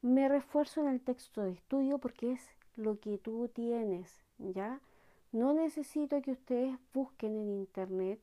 [0.04, 2.42] Me refuerzo en el texto de estudio porque es
[2.76, 4.78] lo que tú tienes, ¿ya?
[5.32, 8.20] No necesito que ustedes busquen en internet.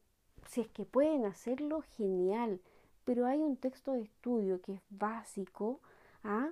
[0.47, 2.61] Si es que pueden hacerlo, genial.
[3.03, 5.79] Pero hay un texto de estudio que es básico
[6.23, 6.51] ¿ah?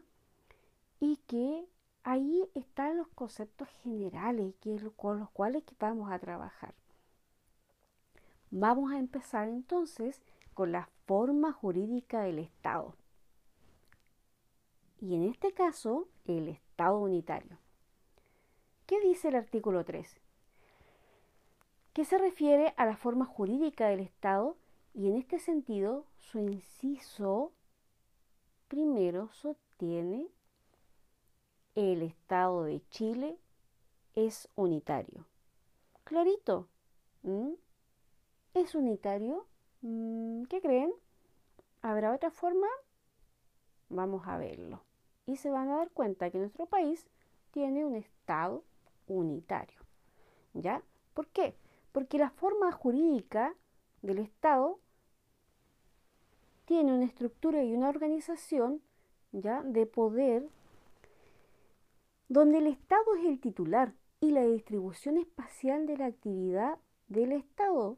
[1.00, 1.64] y que
[2.04, 6.74] ahí están los conceptos generales que, con los cuales vamos a trabajar.
[8.50, 10.24] Vamos a empezar entonces
[10.56, 12.96] con la forma jurídica del Estado.
[15.02, 17.58] Y en este caso, el Estado unitario.
[18.86, 20.20] ¿Qué dice el artículo 3?
[21.94, 24.56] que se refiere a la forma jurídica del Estado
[24.94, 27.52] y en este sentido su inciso
[28.70, 30.28] primero sostiene
[31.76, 33.38] el Estado de Chile
[34.16, 35.26] es unitario.
[36.06, 36.70] Clarito.
[38.54, 39.46] ¿Es unitario?
[39.82, 40.94] ¿Qué creen?
[41.82, 42.68] ¿Habrá otra forma?
[43.90, 44.84] Vamos a verlo.
[45.30, 47.08] Y se van a dar cuenta que nuestro país
[47.52, 48.64] tiene un Estado
[49.08, 49.80] unitario.
[50.54, 50.82] ¿Ya?
[51.14, 51.56] ¿Por qué?
[51.92, 53.56] porque la forma jurídica
[54.02, 54.80] del Estado
[56.66, 58.82] tiene una estructura y una organización
[59.32, 60.48] ya de poder
[62.28, 66.78] donde el Estado es el titular y la distribución espacial de la actividad
[67.08, 67.98] del Estado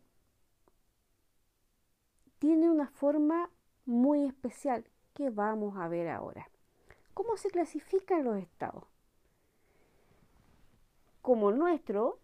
[2.40, 3.50] tiene una forma
[3.86, 6.50] muy especial que vamos a ver ahora.
[7.14, 8.86] ¿Cómo se clasifican los estados?
[11.22, 12.20] Como nuestro,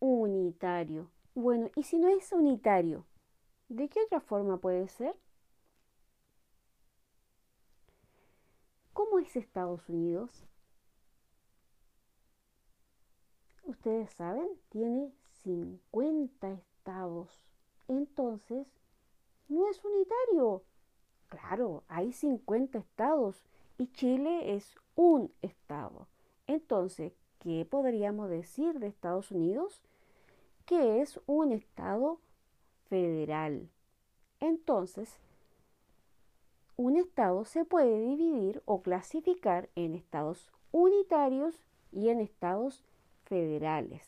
[0.00, 1.10] unitario.
[1.34, 3.06] Bueno, y si no es unitario,
[3.68, 5.16] ¿de qué otra forma puede ser?
[8.92, 10.44] ¿Cómo es Estados Unidos?
[13.64, 17.42] Ustedes saben, tiene 50 estados.
[17.88, 18.66] Entonces,
[19.48, 20.62] no es unitario.
[21.28, 23.42] Claro, hay 50 estados
[23.82, 26.06] y Chile es un estado.
[26.46, 29.82] Entonces, ¿qué podríamos decir de Estados Unidos?
[30.66, 32.18] que es un Estado
[32.88, 33.68] federal.
[34.40, 35.18] Entonces,
[36.76, 41.54] un Estado se puede dividir o clasificar en estados unitarios
[41.92, 42.82] y en estados
[43.24, 44.02] federales.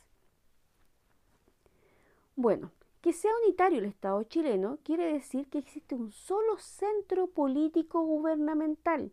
[2.37, 2.71] Bueno,
[3.01, 9.13] que sea unitario el Estado chileno quiere decir que existe un solo centro político gubernamental.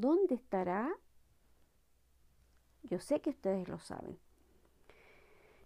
[0.00, 0.94] ¿Dónde estará?
[2.84, 4.16] Yo sé que ustedes lo saben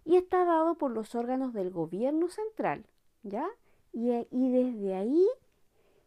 [0.05, 2.85] y está dado por los órganos del gobierno central,
[3.23, 3.47] ¿ya?
[3.91, 5.27] Y, desde ahí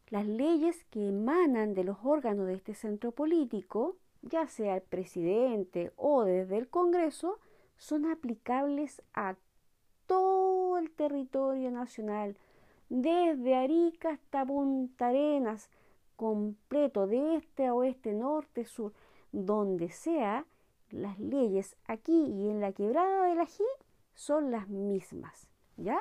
[0.09, 5.93] las leyes que emanan de los órganos de este centro político, ya sea el presidente
[5.97, 7.39] o desde el Congreso,
[7.79, 9.37] son aplicables a
[10.07, 12.37] todo el territorio nacional,
[12.89, 15.71] desde Arica hasta Punta Arenas,
[16.17, 18.93] completo, de este a oeste, norte, sur,
[19.33, 20.47] donde sea,
[20.91, 23.65] las leyes aquí y en la quebrada del ají
[24.15, 26.01] son las mismas, ¿ya?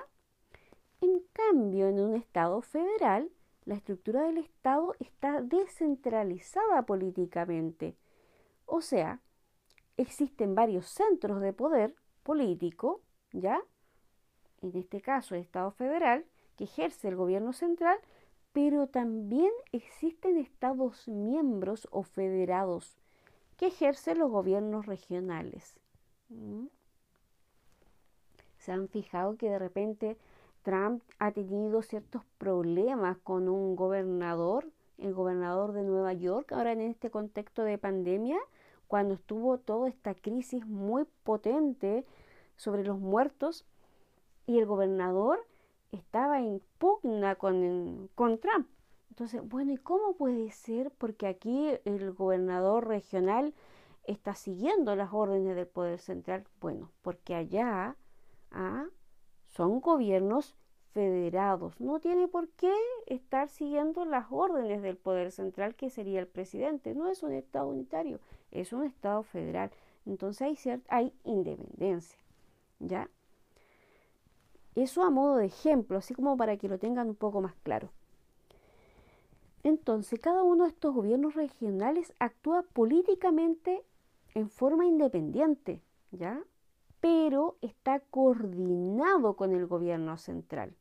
[1.02, 3.30] En cambio, en un Estado federal,
[3.66, 7.96] la estructura del Estado está descentralizada políticamente.
[8.66, 9.22] O sea,
[9.98, 13.02] existen varios centros de poder político,
[13.32, 13.62] ¿ya?
[14.62, 18.00] En este caso, el Estado federal, que ejerce el gobierno central,
[18.56, 22.96] pero también existen estados miembros o federados
[23.58, 25.76] que ejercen los gobiernos regionales.
[28.58, 30.18] Se han fijado que de repente
[30.64, 36.80] Trump ha tenido ciertos problemas con un gobernador, el gobernador de Nueva York, ahora en
[36.80, 38.40] este contexto de pandemia,
[38.88, 42.06] cuando estuvo toda esta crisis muy potente
[42.56, 43.66] sobre los muertos
[44.48, 45.46] y el gobernador
[45.96, 48.68] estaba en pugna con, con Trump.
[49.10, 50.92] Entonces, bueno, ¿y cómo puede ser?
[50.92, 53.54] Porque aquí el gobernador regional
[54.04, 56.46] está siguiendo las órdenes del poder central.
[56.60, 57.96] Bueno, porque allá
[59.50, 60.56] son gobiernos
[60.92, 61.80] federados.
[61.80, 62.74] No tiene por qué
[63.06, 66.94] estar siguiendo las órdenes del poder central que sería el presidente.
[66.94, 68.20] No es un Estado unitario,
[68.52, 69.72] es un Estado federal.
[70.06, 72.20] Entonces hay, hay independencia.
[72.80, 73.10] ¿Ya?
[74.76, 77.90] Eso a modo de ejemplo, así como para que lo tengan un poco más claro.
[79.64, 83.84] Entonces, cada uno de estos gobiernos regionales actúa políticamente
[84.36, 86.44] en forma independiente, ¿ya?
[87.00, 90.76] pero está coordinado con el gobierno central.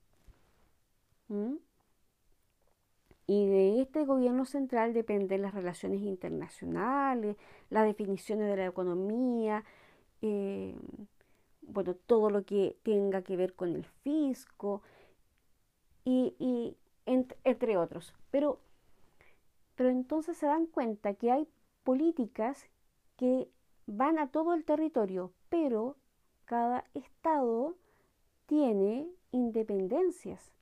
[3.27, 7.37] Y de este gobierno central dependen las relaciones internacionales,
[7.71, 9.65] las definiciones de la economía,
[10.23, 10.75] eh,
[11.69, 14.83] bueno, todo lo que tenga que ver con el fisco
[16.05, 18.15] y, entre otros.
[18.31, 18.61] Pero,
[19.75, 21.49] pero entonces se dan cuenta que hay
[21.83, 22.67] políticas
[23.17, 23.49] que
[23.87, 25.97] van a todo el territorio, pero
[26.45, 27.77] cada estado
[28.47, 30.53] tiene independencias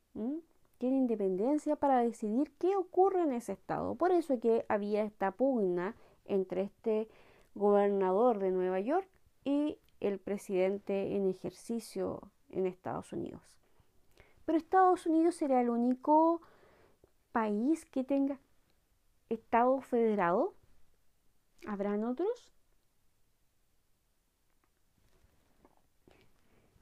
[0.83, 3.95] tiene independencia para decidir qué ocurre en ese estado.
[3.95, 5.95] Por eso es que había esta pugna
[6.25, 7.07] entre este
[7.55, 9.07] gobernador de Nueva York
[9.45, 13.43] y el presidente en ejercicio en Estados Unidos.
[14.45, 16.43] Pero Estados Unidos será el único
[17.33, 18.39] país que tenga
[19.29, 20.55] Estado federado.
[21.67, 22.53] ¿Habrán otros?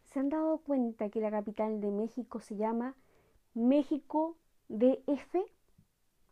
[0.07, 2.97] ¿Se han dado cuenta que la capital de México se llama
[3.55, 4.37] México
[4.69, 5.37] DF.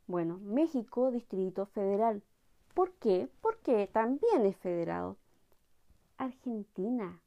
[0.06, 2.22] Bueno, México Distrito Federal.
[2.74, 3.28] ¿Por qué?
[3.40, 5.16] Porque también es federado.
[6.18, 7.22] Argentina,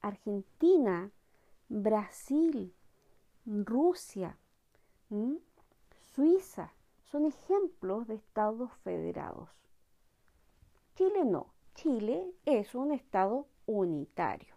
[0.00, 1.10] Argentina,
[1.68, 2.72] Brasil,
[3.44, 4.38] Rusia,
[6.14, 6.72] Suiza
[7.10, 9.50] son ejemplos de estados federados.
[10.94, 11.48] Chile no.
[11.74, 14.54] Chile es un estado unitario.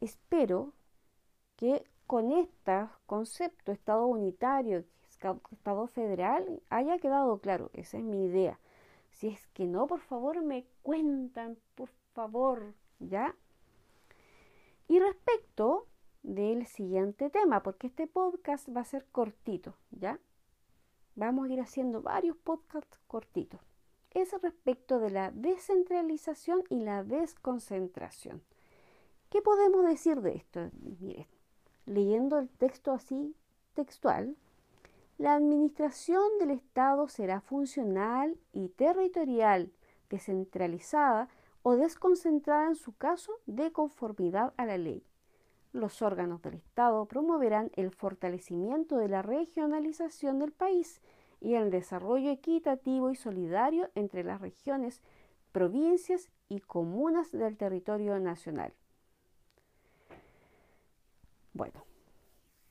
[0.00, 0.72] Espero
[1.56, 7.70] que con este concepto Estado unitario, Estado federal, haya quedado claro.
[7.74, 8.58] Esa es mi idea.
[9.12, 13.36] Si es que no, por favor, me cuentan, por favor, ¿ya?
[14.88, 15.86] Y respecto
[16.22, 20.18] del siguiente tema, porque este podcast va a ser cortito, ¿ya?
[21.14, 23.60] Vamos a ir haciendo varios podcasts cortitos.
[24.10, 28.42] Es respecto de la descentralización y la desconcentración.
[29.30, 30.70] ¿Qué podemos decir de esto?
[31.00, 31.26] Miren,
[31.86, 33.34] leyendo el texto así
[33.74, 34.36] textual,
[35.22, 39.70] la administración del Estado será funcional y territorial,
[40.10, 41.28] descentralizada
[41.62, 45.06] o desconcentrada en su caso de conformidad a la ley.
[45.72, 51.00] Los órganos del Estado promoverán el fortalecimiento de la regionalización del país
[51.40, 55.02] y el desarrollo equitativo y solidario entre las regiones,
[55.52, 58.74] provincias y comunas del territorio nacional.
[61.52, 61.84] Bueno,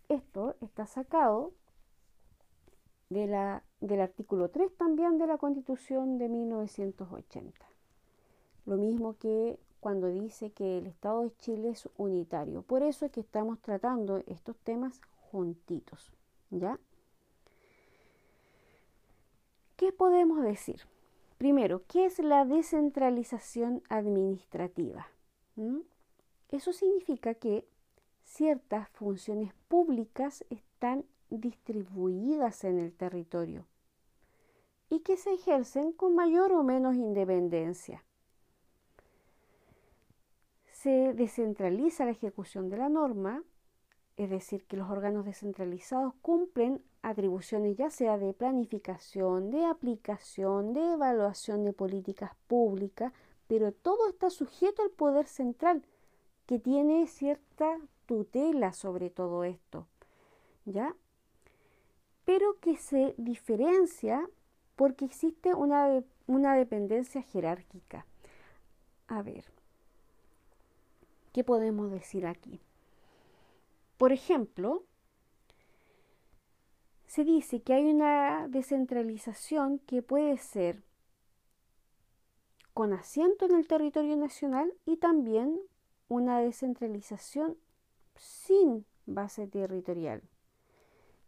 [0.10, 1.54] esto está sacado
[3.12, 7.66] del artículo 3 también de la Constitución de 1980.
[8.66, 12.62] Lo mismo que cuando dice que el Estado de Chile es unitario.
[12.62, 15.02] Por eso es que estamos tratando estos temas
[15.32, 16.14] juntitos,
[16.52, 16.80] ¿ya?
[19.76, 20.82] ¿Qué podemos decir?
[21.38, 25.08] Primero, ¿qué es la descentralización administrativa?
[25.56, 25.80] ¿Mm?
[26.50, 27.66] Eso significa que
[28.24, 33.66] ciertas funciones públicas están distribuidas en el territorio
[34.90, 38.04] y que se ejercen con mayor o menos independencia.
[40.74, 43.44] Se descentraliza la ejecución de la norma,
[44.18, 50.94] es decir, que los órganos descentralizados cumplen atribuciones ya sea de planificación, de aplicación, de
[50.94, 53.14] evaluación de políticas públicas,
[53.48, 55.84] pero todo está sujeto al poder central,
[56.46, 59.88] que tiene cierta tutela sobre todo esto,
[60.66, 60.96] ¿ya?
[62.26, 64.28] Pero que se diferencia
[64.76, 68.06] porque existe una, una dependencia jerárquica.
[69.08, 69.46] A ver,
[71.34, 72.62] ¿qué podemos decir aquí?
[73.98, 74.84] Por ejemplo,
[77.06, 80.82] se dice que hay una descentralización que puede ser
[82.74, 85.60] con asiento en el territorio nacional y también
[86.08, 87.58] una descentralización
[88.16, 90.22] sin base territorial.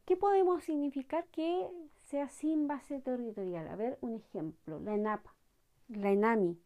[0.06, 1.68] ¿Qué podemos significar que
[2.04, 3.68] sea sin base territorial?
[3.68, 5.26] A ver, un ejemplo, la ENAP,
[5.90, 6.58] la ENAMI.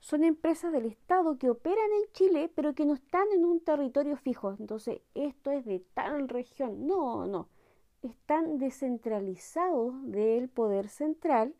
[0.00, 4.16] Son empresas del Estado que operan en Chile, pero que no están en un territorio
[4.16, 4.54] fijo.
[4.58, 6.86] Entonces, esto es de tal región.
[6.86, 7.48] No, no.
[8.02, 11.54] Están descentralizados del poder central,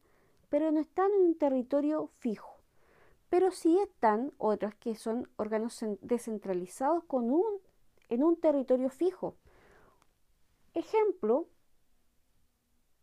[0.49, 2.61] pero no están en un territorio fijo
[3.31, 7.47] pero sí están otras que son órganos descentralizados con un,
[8.09, 9.37] en un territorio fijo.
[10.75, 11.49] Ejemplo,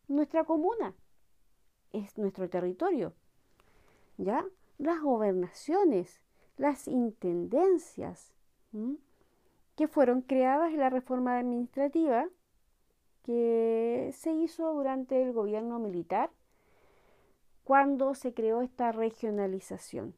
[0.08, 0.96] nuestra comuna
[1.92, 3.14] es nuestro territorio.
[4.18, 4.46] ¿Ya?
[4.78, 6.22] Las gobernaciones,
[6.58, 8.34] las intendencias,
[9.76, 12.28] que fueron creadas en la reforma administrativa
[13.24, 16.32] que se hizo durante el gobierno militar
[17.64, 20.16] cuando se creó esta regionalización.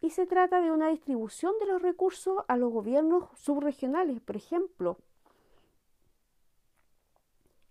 [0.00, 4.20] Y se trata de una distribución de los recursos a los gobiernos subregionales.
[4.20, 4.98] Por ejemplo,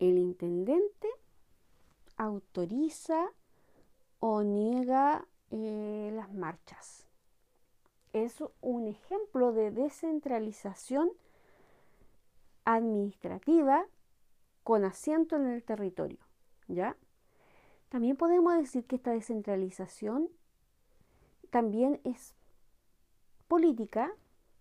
[0.09, 1.07] el intendente
[2.17, 3.31] autoriza
[4.19, 7.07] o niega eh, las marchas.
[8.11, 11.09] Es un ejemplo de descentralización
[12.65, 13.85] administrativa
[14.63, 16.19] con asiento en el territorio,
[16.67, 16.95] ¿ya?
[17.89, 20.29] También podemos decir que esta descentralización
[21.49, 22.33] también es
[23.47, 24.11] política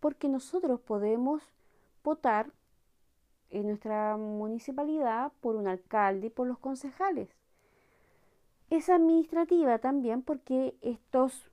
[0.01, 1.43] porque nosotros podemos
[2.03, 2.53] votar
[3.53, 7.29] en nuestra municipalidad por un alcalde y por los concejales.
[8.71, 11.51] Es administrativa también porque estos,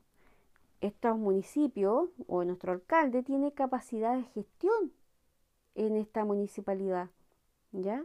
[0.80, 4.94] estos municipios o nuestro alcalde tiene capacidad de gestión
[5.76, 7.10] en esta municipalidad,
[7.74, 8.04] ¿ya?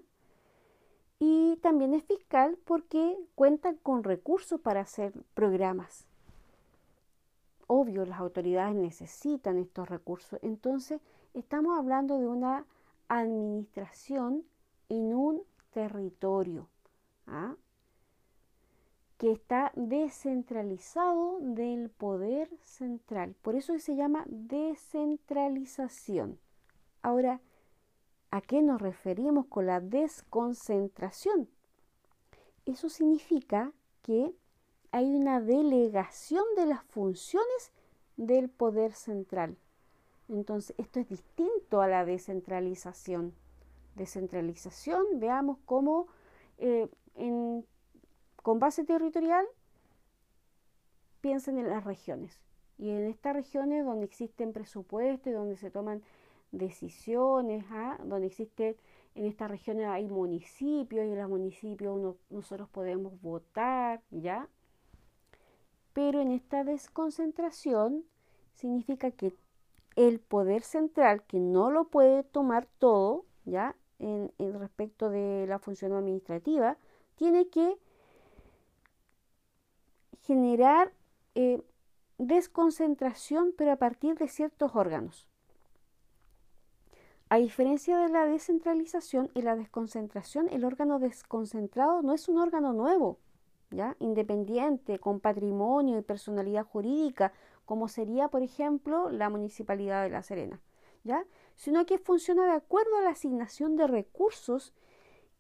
[1.21, 6.07] Y también es fiscal porque cuentan con recursos para hacer programas.
[7.69, 10.39] Obvio, las autoridades necesitan estos recursos.
[10.43, 11.01] Entonces,
[11.33, 12.67] estamos hablando de una
[13.09, 14.45] administración
[14.89, 16.69] en un territorio
[17.27, 17.57] ¿ah?
[19.19, 23.35] que está descentralizado del poder central.
[23.43, 26.39] Por eso se llama descentralización.
[27.03, 27.43] Ahora,
[28.31, 31.49] ¿a qué nos referimos con la desconcentración?
[32.67, 34.35] Eso significa que
[34.91, 37.73] hay una delegación de las funciones
[38.17, 39.57] del poder central.
[40.29, 43.35] Entonces, esto es distinto a la descentralización.
[43.95, 46.09] Descentralización, veamos cómo
[46.59, 46.89] eh,
[48.43, 49.47] con base territorial
[51.21, 52.39] piensen en las regiones.
[52.79, 56.03] Y en estas regiones donde existen presupuestos, donde se toman
[56.51, 57.99] decisiones, ¿ah?
[58.05, 58.77] donde existen,
[59.15, 64.49] en estas regiones hay municipios y en los municipios nosotros podemos votar, ¿ya?
[65.93, 68.05] Pero en esta desconcentración
[68.55, 69.33] significa que
[69.97, 73.77] el poder central, que no lo puede tomar todo, ¿ya?
[73.99, 76.77] En, respecto de la función administrativa,
[77.15, 77.79] tiene que
[80.23, 80.93] generar
[81.35, 81.63] eh,
[82.19, 85.29] desconcentración, pero a partir de ciertos órganos.
[87.29, 92.73] A diferencia de la descentralización y la desconcentración, el órgano desconcentrado no es un órgano
[92.73, 93.19] nuevo,
[93.71, 93.97] ¿ya?
[93.99, 97.33] independiente, con patrimonio y personalidad jurídica,
[97.65, 100.61] como sería, por ejemplo, la Municipalidad de La Serena,
[101.03, 101.25] ¿ya?
[101.57, 104.73] sino que funciona de acuerdo a la asignación de recursos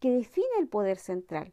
[0.01, 1.53] que define el poder central.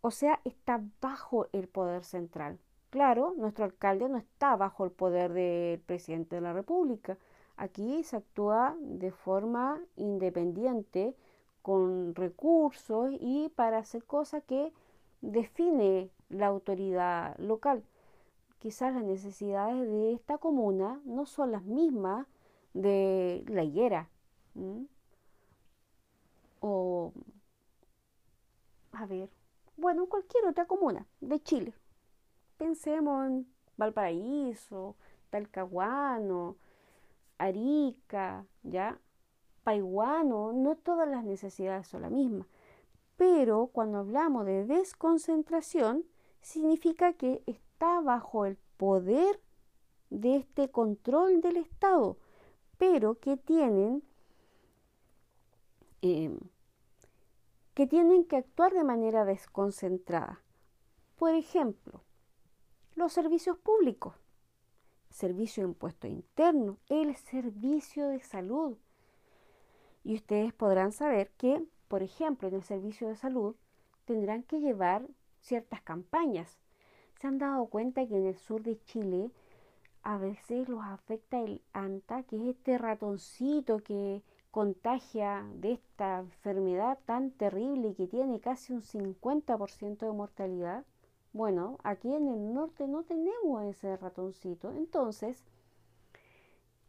[0.00, 2.58] O sea, está bajo el poder central.
[2.90, 7.18] Claro, nuestro alcalde no está bajo el poder del presidente de la República.
[7.56, 11.14] Aquí se actúa de forma independiente,
[11.60, 14.72] con recursos y para hacer cosas que
[15.20, 17.82] define la autoridad local
[18.58, 22.26] quizás las necesidades de esta comuna no son las mismas
[22.74, 24.08] de la higuera.
[26.60, 27.12] O,
[28.92, 29.30] a ver,
[29.76, 31.74] bueno, cualquier otra comuna de Chile.
[32.56, 33.46] Pensemos en
[33.76, 34.96] Valparaíso,
[35.30, 36.56] Talcahuano,
[37.38, 38.98] Arica, ¿ya?
[39.62, 42.48] Paiguano, no todas las necesidades son las mismas.
[43.16, 46.04] Pero cuando hablamos de desconcentración,
[46.40, 47.42] significa que
[47.78, 49.40] está bajo el poder
[50.10, 52.18] de este control del Estado,
[52.76, 54.02] pero que tienen
[56.02, 56.40] em,
[57.74, 60.42] que tienen que actuar de manera desconcentrada.
[61.16, 62.02] Por ejemplo,
[62.96, 64.16] los servicios públicos,
[65.10, 68.76] servicio de impuesto interno, el servicio de salud.
[70.02, 73.54] Y ustedes podrán saber que, por ejemplo, en el servicio de salud
[74.04, 75.06] tendrán que llevar
[75.38, 76.58] ciertas campañas
[77.18, 79.30] se han dado cuenta que en el sur de Chile
[80.02, 86.98] a veces los afecta el anta, que es este ratoncito que contagia de esta enfermedad
[87.06, 90.84] tan terrible que tiene casi un 50% de mortalidad.
[91.32, 94.70] Bueno, aquí en el norte no tenemos ese ratoncito.
[94.72, 95.44] Entonces,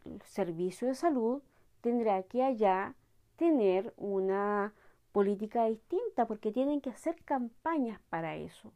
[0.06, 1.42] el servicio de salud
[1.82, 2.96] tendrá que allá
[3.36, 4.74] tener una
[5.12, 8.72] política distinta porque tienen que hacer campañas para eso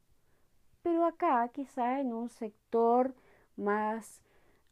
[0.83, 3.15] pero acá quizá en un sector
[3.55, 4.21] más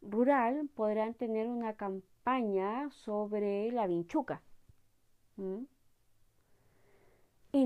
[0.01, 4.41] rural podrán tener una campaña sobre la vinchuca.
[5.37, 5.67] En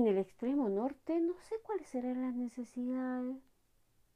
[0.06, 3.36] el extremo norte no sé cuáles serán las necesidades.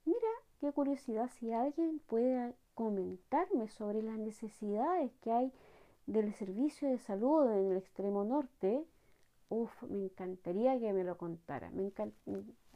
[0.04, 0.28] Mira,
[0.60, 5.52] qué curiosidad si alguien puede comentarme sobre las necesidades que hay
[6.06, 8.84] del servicio de salud en el extremo norte.
[9.50, 11.70] Uf, me encantaría que me lo contara.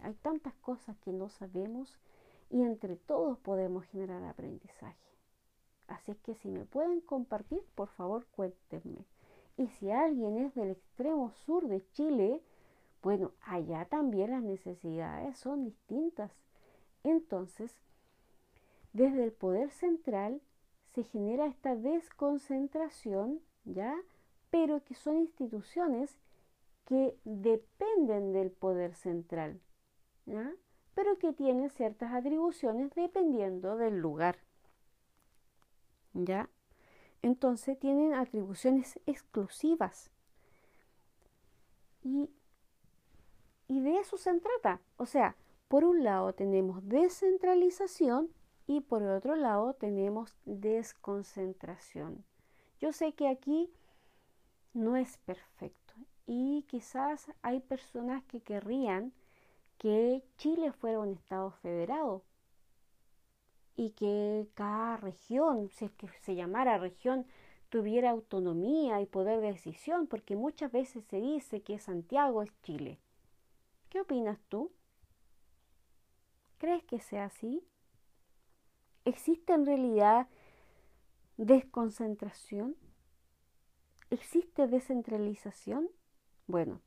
[0.03, 1.99] Hay tantas cosas que no sabemos
[2.51, 4.99] y entre todos podemos generar aprendizaje.
[5.87, 9.07] Así es que si me pueden compartir, por favor cuéntenme.
[9.57, 12.43] Y si alguien es del extremo sur de Chile,
[13.03, 16.33] Bueno, allá también las necesidades son distintas.
[17.03, 17.70] Entonces,
[18.95, 20.41] desde el poder central
[20.95, 23.95] se genera esta desconcentración, ¿ya?
[24.51, 26.16] Pero que son instituciones
[26.85, 29.61] que dependen del poder central,
[30.26, 30.53] ¿ya?
[30.95, 34.39] Pero que tienen ciertas atribuciones dependiendo del lugar.
[36.12, 36.49] ¿Ya?
[37.22, 40.11] Entonces tienen atribuciones exclusivas.
[42.03, 42.30] Y,
[43.66, 44.80] y de eso se trata.
[44.97, 45.37] O sea,
[45.68, 48.30] por un lado tenemos descentralización
[48.66, 52.24] y por otro lado tenemos desconcentración.
[52.78, 53.72] Yo sé que aquí
[54.74, 55.84] no es perfecto
[56.27, 59.12] y quizás hay personas que querrían
[59.79, 62.22] que Chile fuera un estado federado
[63.77, 67.27] y que cada región, si es que se llamara región,
[67.68, 72.99] tuviera autonomía y poder de decisión, porque muchas veces se dice que Santiago es Chile.
[73.91, 74.70] ¿Qué opinas tú?
[76.59, 77.62] ¿Crees que sea así?
[79.05, 80.29] ¿Existe en realidad
[81.37, 82.77] desconcentración?
[84.11, 85.91] ¿Existe descentralización?
[86.47, 86.80] Bueno,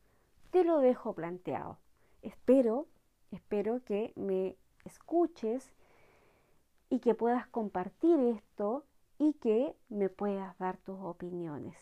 [0.52, 1.78] te lo dejo planteado.
[2.22, 2.88] Espero,
[3.32, 4.56] espero que me
[4.86, 5.72] escuches
[6.90, 8.86] y que puedas compartir esto
[9.18, 11.76] y que me puedas dar tus opiniones.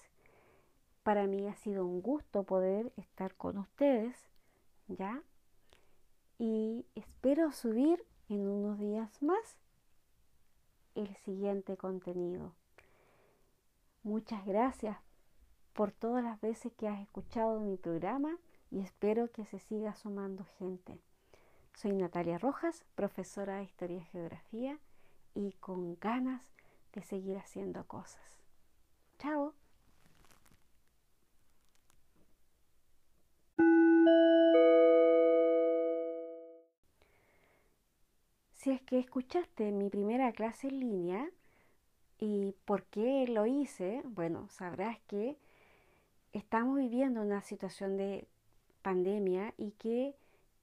[1.03, 4.17] Para mí ha sido un gusto poder estar con ustedes,
[4.88, 5.21] ¿ya?
[6.39, 9.57] Y espero subir en unos días más
[10.95, 12.53] el siguiente contenido.
[14.03, 14.97] Muchas gracias
[15.76, 18.38] por todas las veces que has escuchado mi programa
[18.71, 21.01] y espero que se siga sumando gente.
[21.76, 24.80] Soy Natalia Rojas, profesora de Historia y Geografía
[25.34, 26.53] y con ganas
[26.93, 28.39] de seguir haciendo cosas.
[29.19, 29.53] Chao.
[38.53, 41.30] Si es que escuchaste mi primera clase en línea
[42.17, 45.38] y por qué lo hice, bueno, sabrás que
[46.38, 48.27] estamos viviendo una situación de
[48.81, 50.15] pandemia y que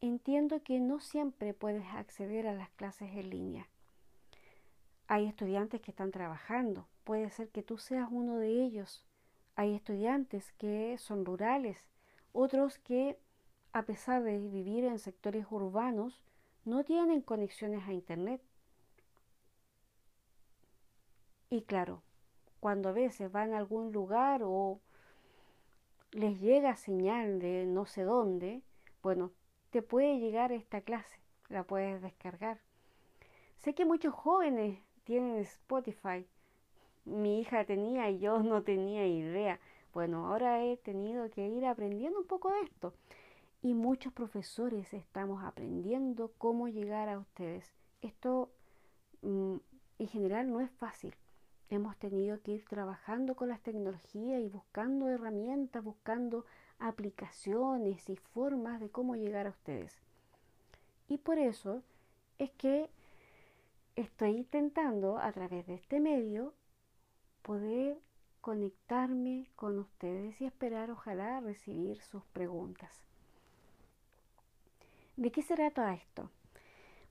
[0.02, 3.68] entiendo que no siempre puedes acceder a las clases en línea.
[5.08, 9.06] Hay estudiantes que están trabajando, puede ser que tú seas uno de ellos.
[9.56, 11.78] Hay estudiantes que son rurales,
[12.32, 13.18] otros que,
[13.72, 16.22] a pesar de vivir en sectores urbanos,
[16.66, 18.42] no tienen conexiones a Internet.
[21.48, 22.02] Y claro,
[22.60, 24.80] cuando a veces van a algún lugar o
[26.12, 28.62] les llega señal de no sé dónde,
[29.02, 29.32] bueno,
[29.70, 32.60] te puede llegar esta clase, la puedes descargar.
[33.58, 36.26] Sé que muchos jóvenes tienen Spotify.
[37.04, 39.58] Mi hija tenía y yo no tenía idea.
[39.94, 42.94] Bueno, ahora he tenido que ir aprendiendo un poco de esto
[43.62, 47.72] y muchos profesores estamos aprendiendo cómo llegar a ustedes.
[48.00, 48.50] Esto
[49.22, 49.56] mm,
[49.98, 51.14] en general no es fácil.
[51.72, 56.44] Hemos tenido que ir trabajando con las tecnologías y buscando herramientas, buscando
[56.78, 59.98] aplicaciones y formas de cómo llegar a ustedes.
[61.08, 61.82] Y por eso
[62.38, 62.90] es que
[63.96, 66.52] estoy intentando a través de este medio
[67.40, 67.98] poder
[68.42, 73.02] conectarme con ustedes y esperar ojalá recibir sus preguntas.
[75.16, 76.28] ¿De qué se trata esto?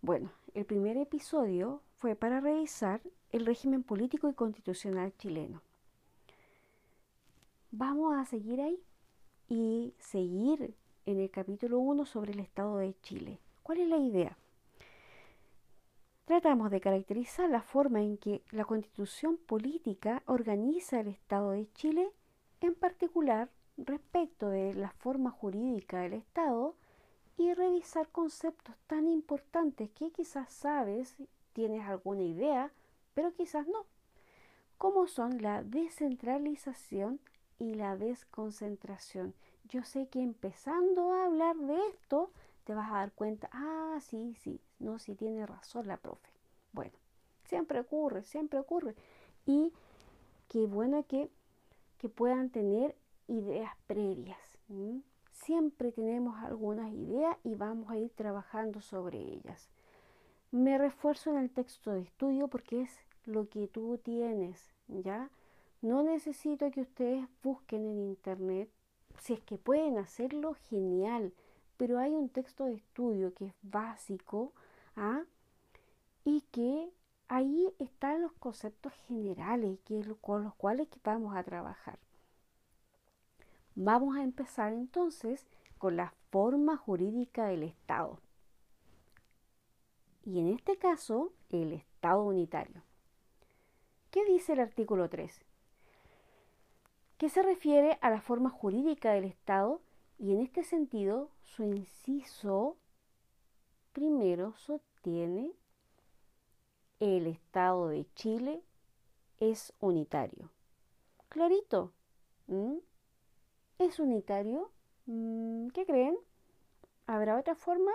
[0.03, 5.61] Bueno, el primer episodio fue para revisar el régimen político y constitucional chileno.
[7.69, 8.79] Vamos a seguir ahí
[9.47, 10.73] y seguir
[11.05, 13.37] en el capítulo 1 sobre el Estado de Chile.
[13.61, 14.37] ¿Cuál es la idea?
[16.25, 22.09] Tratamos de caracterizar la forma en que la constitución política organiza el Estado de Chile,
[22.59, 26.75] en particular respecto de la forma jurídica del Estado
[27.37, 31.15] y revisar conceptos tan importantes que quizás sabes,
[31.53, 32.71] tienes alguna idea,
[33.13, 33.85] pero quizás no,
[34.77, 37.19] como son la descentralización
[37.59, 39.33] y la desconcentración.
[39.65, 42.31] Yo sé que empezando a hablar de esto,
[42.63, 46.29] te vas a dar cuenta, ah, sí, sí, no, sí tiene razón la profe.
[46.73, 46.93] Bueno,
[47.45, 48.95] siempre ocurre, siempre ocurre.
[49.45, 49.73] Y
[50.47, 51.29] qué bueno que,
[51.97, 52.95] que puedan tener
[53.27, 54.37] ideas previas
[55.43, 59.69] siempre tenemos algunas ideas y vamos a ir trabajando sobre ellas.
[60.51, 65.29] Me refuerzo en el texto de estudio porque es lo que tú tienes, ¿ya?
[65.81, 68.69] No necesito que ustedes busquen en internet.
[69.19, 71.33] Si es que pueden hacerlo, genial.
[71.77, 74.53] Pero hay un texto de estudio que es básico
[74.95, 75.23] ¿ah?
[76.23, 76.91] y que
[77.27, 81.97] ahí están los conceptos generales que, con los cuales vamos a trabajar.
[83.75, 85.47] Vamos a empezar entonces
[85.77, 88.19] con la forma jurídica del Estado.
[90.23, 92.83] Y en este caso, el Estado unitario.
[94.11, 95.41] ¿Qué dice el artículo 3?
[97.17, 99.81] Que se refiere a la forma jurídica del Estado
[100.19, 102.77] y en este sentido su inciso
[103.93, 105.51] primero sostiene
[106.99, 108.61] el Estado de Chile
[109.39, 110.51] es unitario.
[111.29, 111.93] Clarito.
[113.81, 114.69] ¿Es unitario?
[115.07, 116.15] Mm, ¿Qué creen?
[117.07, 117.91] ¿Habrá otra forma?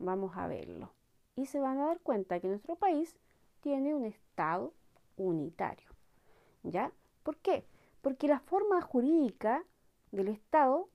[0.00, 0.90] Vamos a verlo.
[1.36, 3.16] Y se van a dar cuenta que nuestro país
[3.60, 4.74] tiene un Estado
[5.16, 5.88] unitario.
[6.64, 6.90] ¿Ya?
[7.22, 7.64] ¿Por qué?
[8.02, 9.62] Porque la forma jurídica
[10.10, 10.88] del Estado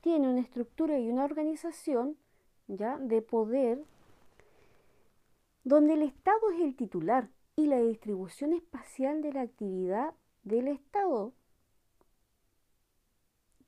[0.00, 2.16] tiene una estructura y una organización
[2.68, 2.96] ¿ya?
[2.96, 3.84] de poder
[5.62, 11.34] donde el Estado es el titular y la distribución espacial de la actividad del Estado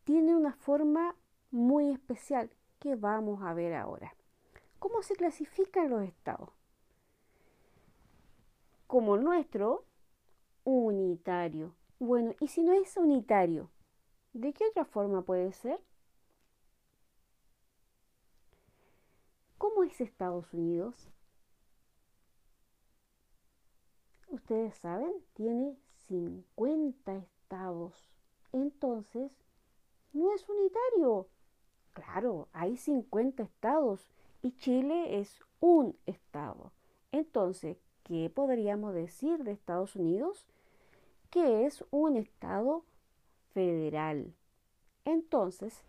[0.04, 1.16] tiene una forma
[1.50, 4.14] muy especial que vamos a ver ahora.
[4.78, 6.50] ¿Cómo se clasifican los estados?
[8.86, 9.86] Como nuestro,
[10.64, 11.74] unitario.
[11.98, 13.70] Bueno, y si no es unitario,
[14.34, 15.80] ¿de qué otra forma puede ser?
[19.56, 21.08] ¿Cómo es Estados Unidos?
[24.28, 25.78] Ustedes saben, tiene
[26.08, 28.10] 50 estados.
[28.52, 29.32] Entonces,
[30.14, 31.28] no es unitario.
[31.92, 34.08] Claro, hay 50 estados
[34.42, 36.72] y Chile es un estado.
[37.12, 40.46] Entonces, ¿qué podríamos decir de Estados Unidos?
[41.30, 42.84] Que es un estado
[43.52, 44.34] federal.
[45.04, 45.82] Entonces,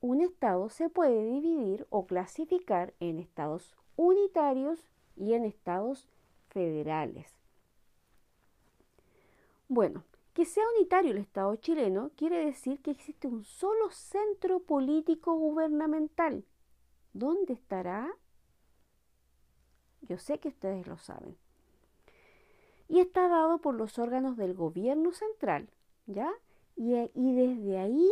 [0.00, 4.78] un estado se puede dividir o clasificar en estados unitarios
[5.16, 6.08] y en estados
[6.50, 7.26] federales.
[9.68, 10.04] Bueno,
[10.34, 16.44] que sea unitario el Estado chileno quiere decir que existe un solo centro político gubernamental.
[17.12, 18.12] ¿Dónde estará?
[20.02, 21.36] Yo sé que ustedes lo saben.
[22.88, 25.70] Y está dado por los órganos del gobierno central,
[26.06, 26.30] ¿ya?
[26.76, 28.10] Y, desde ahí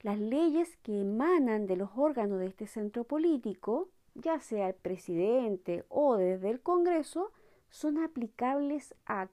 [0.00, 5.84] las leyes que emanan de los órganos de este centro político, ya sea el presidente
[5.90, 7.30] o desde el Congreso,
[7.68, 9.28] son aplicables a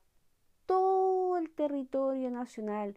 [0.66, 2.96] todo el territorio nacional,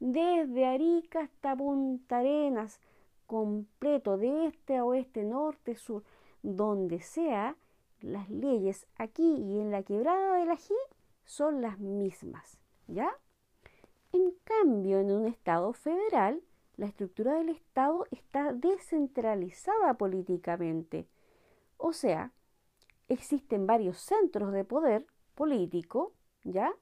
[0.00, 2.80] desde Arica hasta Punta Arenas,
[3.26, 6.04] completo, de este a oeste, norte, sur,
[6.42, 7.56] donde sea,
[8.00, 10.74] las leyes aquí y en la quebrada del ají
[11.24, 13.10] son las mismas, ¿ya?
[14.12, 16.42] En cambio, en un Estado federal,
[16.76, 21.08] la estructura del Estado está descentralizada políticamente.
[21.78, 22.32] O sea,
[23.08, 26.12] existen varios centros de poder político,
[26.42, 26.72] ¿ya?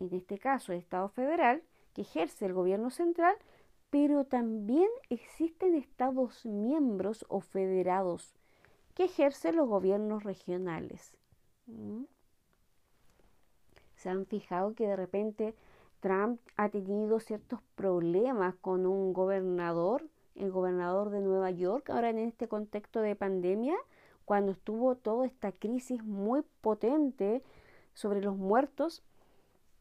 [0.00, 1.62] En este caso el Estado federal,
[1.94, 3.36] que ejerce el gobierno central,
[3.90, 8.34] pero también existen estados miembros o federados
[8.94, 11.16] que ejercen los gobiernos regionales.
[11.66, 12.04] ¿Mm?
[13.96, 15.54] Se han fijado que de repente
[16.00, 22.18] Trump ha tenido ciertos problemas con un gobernador, el gobernador de Nueva York, ahora en
[22.18, 23.76] este contexto de pandemia,
[24.24, 27.42] cuando estuvo toda esta crisis muy potente
[27.94, 29.02] sobre los muertos,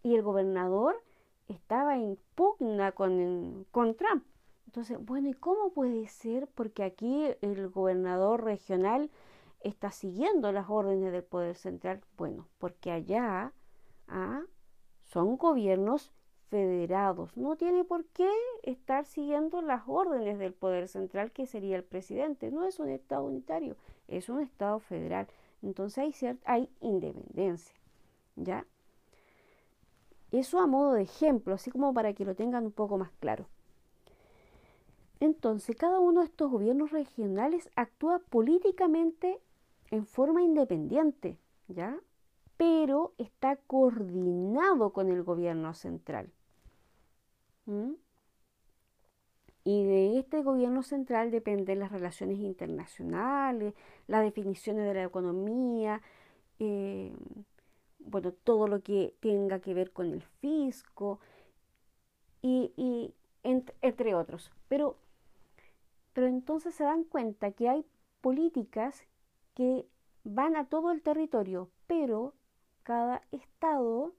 [0.03, 0.95] y el gobernador
[1.47, 4.23] estaba en pugna con, con Trump.
[4.65, 6.47] Entonces, bueno, ¿y cómo puede ser?
[6.47, 9.09] Porque aquí el gobernador regional
[9.61, 12.01] está siguiendo las órdenes del poder central.
[12.17, 13.51] Bueno, porque allá
[14.07, 14.41] ¿ah?
[15.05, 16.13] son gobiernos
[16.49, 17.35] federados.
[17.35, 18.29] No tiene por qué
[18.63, 22.51] estar siguiendo las órdenes del poder central, que sería el presidente.
[22.51, 23.75] No es un Estado unitario,
[24.07, 25.27] es un Estado federal.
[25.61, 27.75] Entonces hay, hay independencia.
[28.35, 28.65] ¿Ya?
[30.31, 33.47] Eso a modo de ejemplo, así como para que lo tengan un poco más claro.
[35.19, 39.39] Entonces, cada uno de estos gobiernos regionales actúa políticamente
[39.91, 41.37] en forma independiente,
[41.67, 41.99] ¿ya?
[42.57, 46.31] Pero está coordinado con el gobierno central.
[49.63, 53.73] Y de este gobierno central dependen las relaciones internacionales,
[54.07, 56.01] las definiciones de la economía,
[56.59, 57.13] eh,
[58.09, 61.19] bueno, todo lo que tenga que ver con el fisco
[62.41, 63.13] y,
[63.43, 64.51] entre, otros.
[64.67, 64.97] Pero,
[66.13, 67.85] pero entonces se dan cuenta que hay
[68.21, 69.03] políticas
[69.53, 69.85] que
[70.23, 72.33] van a todo el territorio, pero
[72.83, 74.13] cada estado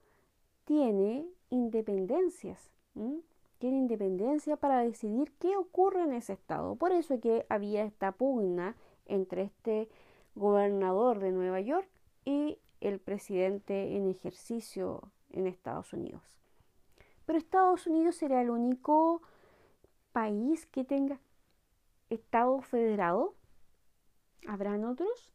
[0.64, 2.70] tiene independencias,
[3.58, 6.76] tiene independencia para decidir qué ocurre en ese estado.
[6.76, 8.76] Por eso es que había esta pugna
[9.06, 9.88] entre este
[10.34, 11.88] gobernador de Nueva York
[12.24, 16.22] y el presidente en ejercicio en Estados Unidos.
[17.26, 19.22] Pero Estados Unidos será el único
[20.12, 21.20] país que tenga
[22.08, 23.34] Estado federado.
[24.48, 25.32] ¿Habrán otros?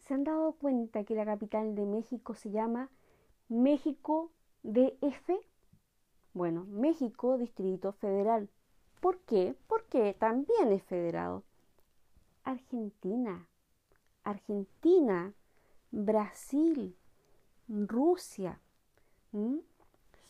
[0.00, 2.90] ¿Se han dado cuenta que la capital de México se llama
[3.48, 4.32] México
[4.64, 5.30] DF?
[6.34, 8.50] Bueno, México Distrito Federal.
[9.00, 9.56] ¿Por qué?
[9.68, 11.44] Porque también es federado.
[12.44, 13.48] Argentina,
[14.24, 15.32] Argentina,
[15.90, 16.96] Brasil,
[17.68, 18.60] Rusia,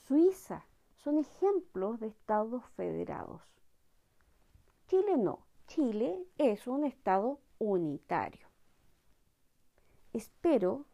[0.07, 0.67] Suiza,
[0.97, 3.43] son ejemplos de estados federados.
[4.89, 8.47] Chile no, Chile es un estado unitario.
[10.13, 10.85] Espero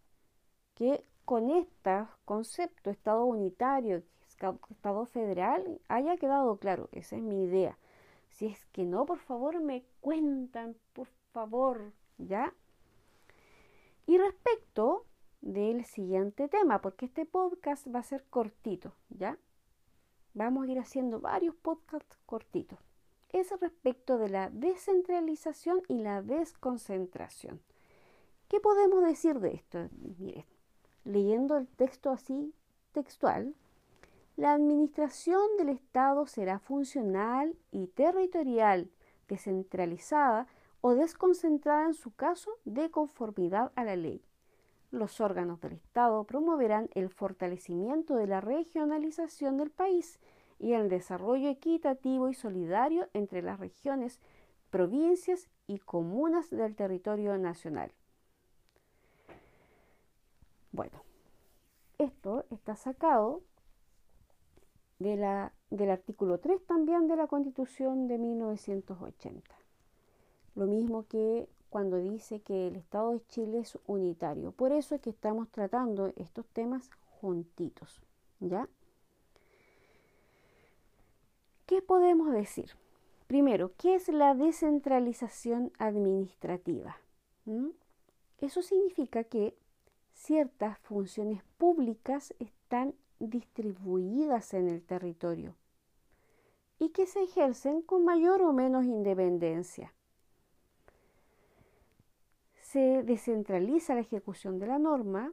[0.74, 4.03] que con este concepto estado unitario,
[4.70, 6.89] estado federal, haya quedado claro.
[6.93, 7.77] Esa es mi idea.
[8.39, 12.55] Si es que no, por favor me cuentan, por favor, ¿ya?
[14.06, 15.06] Y respecto
[15.40, 19.36] del siguiente tema, porque este podcast va a ser cortito, ¿ya?
[20.35, 22.78] Vamos a ir haciendo varios podcasts cortitos.
[23.31, 27.60] Es respecto de la descentralización y la desconcentración.
[28.47, 29.89] ¿Qué podemos decir de esto?
[30.16, 30.44] Miren,
[31.02, 32.55] leyendo el texto así
[32.93, 33.56] textual,
[34.39, 38.89] la administración del Estado será funcional y territorial,
[39.27, 40.47] descentralizada
[40.81, 44.23] o desconcentrada en su caso de conformidad a la ley.
[44.93, 50.20] Los órganos del Estado promoverán el fortalecimiento de la regionalización del país
[50.60, 54.20] y el desarrollo equitativo y solidario entre las regiones,
[54.70, 57.93] provincias y comunas del territorio nacional.
[60.70, 61.02] Bueno,
[61.98, 63.43] esto está sacado
[64.99, 69.43] de la, del artículo 3 también de la Constitución de 1980.
[70.55, 74.53] Lo mismo que cuando dice que el Estado de Chile es unitario.
[74.53, 78.01] Por eso es que estamos tratando estos temas juntitos,
[78.41, 78.69] ¿ya?
[81.66, 82.70] ¿Qué podemos decir?
[83.27, 86.97] Primero, ¿qué es la descentralización administrativa?
[87.45, 87.69] ¿Mm?
[88.41, 89.55] Eso significa que
[90.15, 95.55] ciertas funciones públicas están distribuidas en el territorio
[96.78, 99.93] y que se ejercen con mayor o menos independencia
[102.69, 105.32] se descentraliza la ejecución de la norma,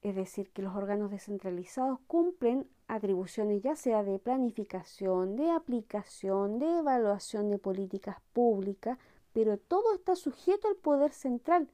[0.00, 6.78] es decir, que los órganos descentralizados cumplen atribuciones ya sea de planificación, de aplicación, de
[6.78, 8.98] evaluación de políticas públicas,
[9.34, 11.68] pero todo está sujeto al poder central,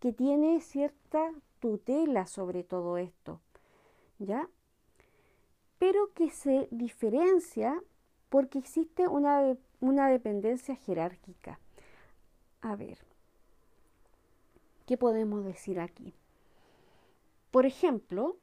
[0.00, 1.30] que tiene cierta
[1.60, 3.40] tutela sobre todo esto,
[4.18, 4.48] ¿ya?
[5.82, 7.82] Pero que se diferencia
[8.28, 11.58] porque existe una, una dependencia jerárquica.
[12.60, 12.98] A ver,
[14.86, 16.12] ¿Qué podemos decir aquí?
[17.50, 18.36] Por ejemplo,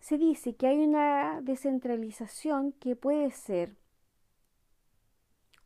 [0.00, 3.76] se dice que hay una descentralización que puede ser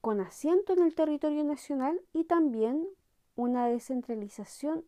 [0.00, 2.86] con asiento en el territorio nacional y también
[3.34, 4.84] una descentralización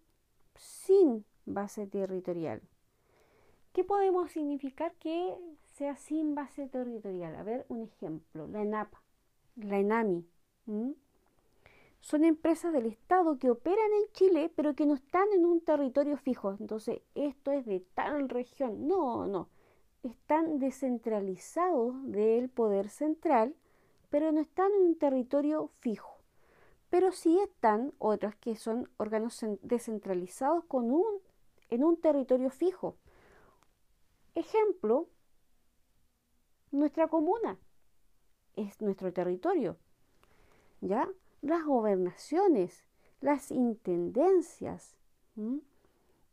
[0.57, 2.63] sin base territorial.
[3.79, 5.37] ¿Qué podemos significar que
[5.75, 7.37] sea sin base territorial?
[7.37, 8.93] A ver, un ejemplo, la ENAP,
[9.55, 10.27] la ENAMI
[12.01, 16.17] son empresas del Estado que operan en Chile, pero que no están en un territorio
[16.17, 16.57] fijo.
[16.59, 18.89] Entonces, esto es de tal región.
[18.89, 19.49] No, no.
[20.03, 23.55] Están descentralizados del poder central,
[24.11, 26.19] pero no están en un territorio fijo.
[26.91, 31.07] Pero sí están otras que son órganos descentralizados con un,
[31.71, 32.97] en un territorio fijo.
[34.39, 35.09] Ejemplo,
[36.71, 37.59] nuestra comuna
[38.55, 39.77] es nuestro territorio.
[40.81, 41.09] ¿Ya?
[41.41, 42.85] las gobernaciones,
[43.21, 44.97] las intendencias,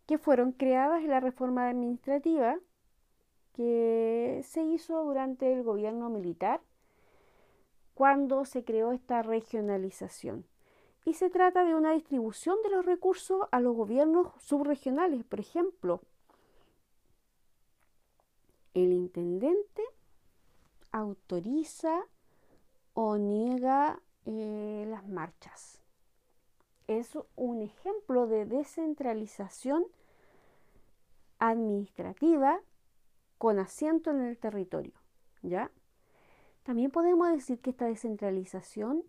[0.07, 2.57] que fueron creadas en la reforma administrativa
[3.53, 6.61] que se hizo durante el gobierno militar
[7.93, 10.45] cuando se creó esta regionalización.
[11.05, 15.23] Y se trata de una distribución de los recursos a los gobiernos subregionales.
[15.23, 16.01] Por ejemplo,
[18.75, 19.81] el intendente
[20.91, 22.03] autoriza
[22.93, 25.81] o niega eh, las marchas.
[26.87, 29.85] Es un ejemplo de descentralización
[31.39, 32.59] administrativa
[33.37, 34.93] con asiento en el territorio.
[35.41, 35.71] ¿Ya?
[36.63, 39.03] También podemos decir que esta descentralización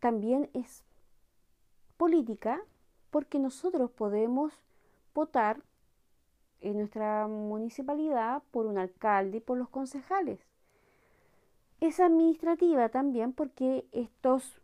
[0.00, 0.82] también es
[1.96, 2.62] política
[3.10, 4.52] porque nosotros podemos
[5.14, 5.62] votar
[6.60, 10.40] en nuestra municipalidad por un alcalde y por los concejales
[11.80, 14.60] es administrativa también porque estos,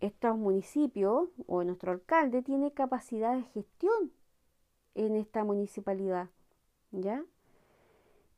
[0.00, 4.12] estos municipios o nuestro alcalde tiene capacidad de gestión
[4.94, 6.28] en esta municipalidad,
[6.90, 7.24] ¿ya?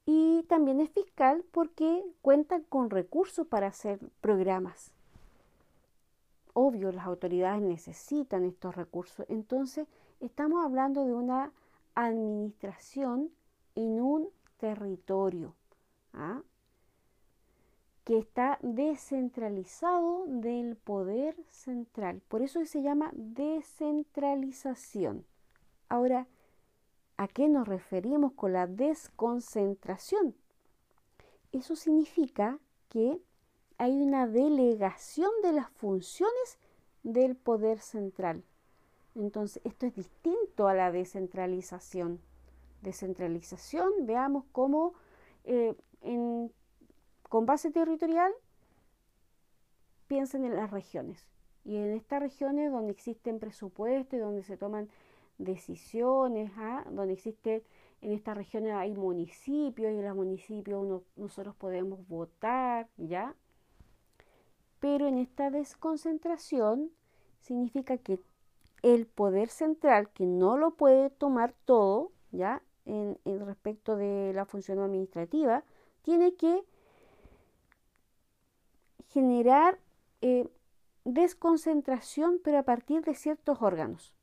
[0.06, 4.92] Y también es fiscal porque cuentan con recursos para hacer programas.
[6.54, 9.26] Obvio, las autoridades necesitan estos recursos.
[9.28, 9.86] Entonces,
[10.20, 11.52] estamos hablando de una
[12.06, 13.30] administración
[13.74, 15.56] en un territorio
[16.12, 16.42] ¿ah?
[18.04, 22.22] que está descentralizado del poder central.
[22.28, 25.26] Por eso se llama descentralización.
[25.88, 26.28] Ahora,
[27.18, 30.36] ¿A qué nos referimos con la desconcentración?
[31.50, 33.20] Eso significa que
[33.76, 36.58] hay una delegación de las funciones
[37.02, 38.44] del poder central.
[39.18, 42.20] Entonces, esto es distinto a la descentralización.
[42.82, 44.94] Descentralización, veamos cómo
[45.44, 45.74] eh,
[47.28, 48.32] con base territorial
[50.06, 51.26] piensen en las regiones.
[51.64, 54.88] Y en estas regiones donde existen presupuestos donde se toman
[55.36, 56.84] decisiones, ¿ah?
[56.90, 57.64] donde existe
[58.00, 63.34] en esta región hay municipios y en los municipios nosotros podemos votar, ¿ya?
[64.78, 66.92] Pero en esta desconcentración
[67.40, 68.20] significa que
[68.82, 72.62] el poder central, que no lo puede tomar todo, ¿ya?
[72.84, 75.62] En, respecto de la función administrativa,
[76.02, 76.64] tiene que
[79.08, 79.78] generar
[80.22, 80.48] eh,
[81.04, 84.14] desconcentración, pero a partir de ciertos órganos.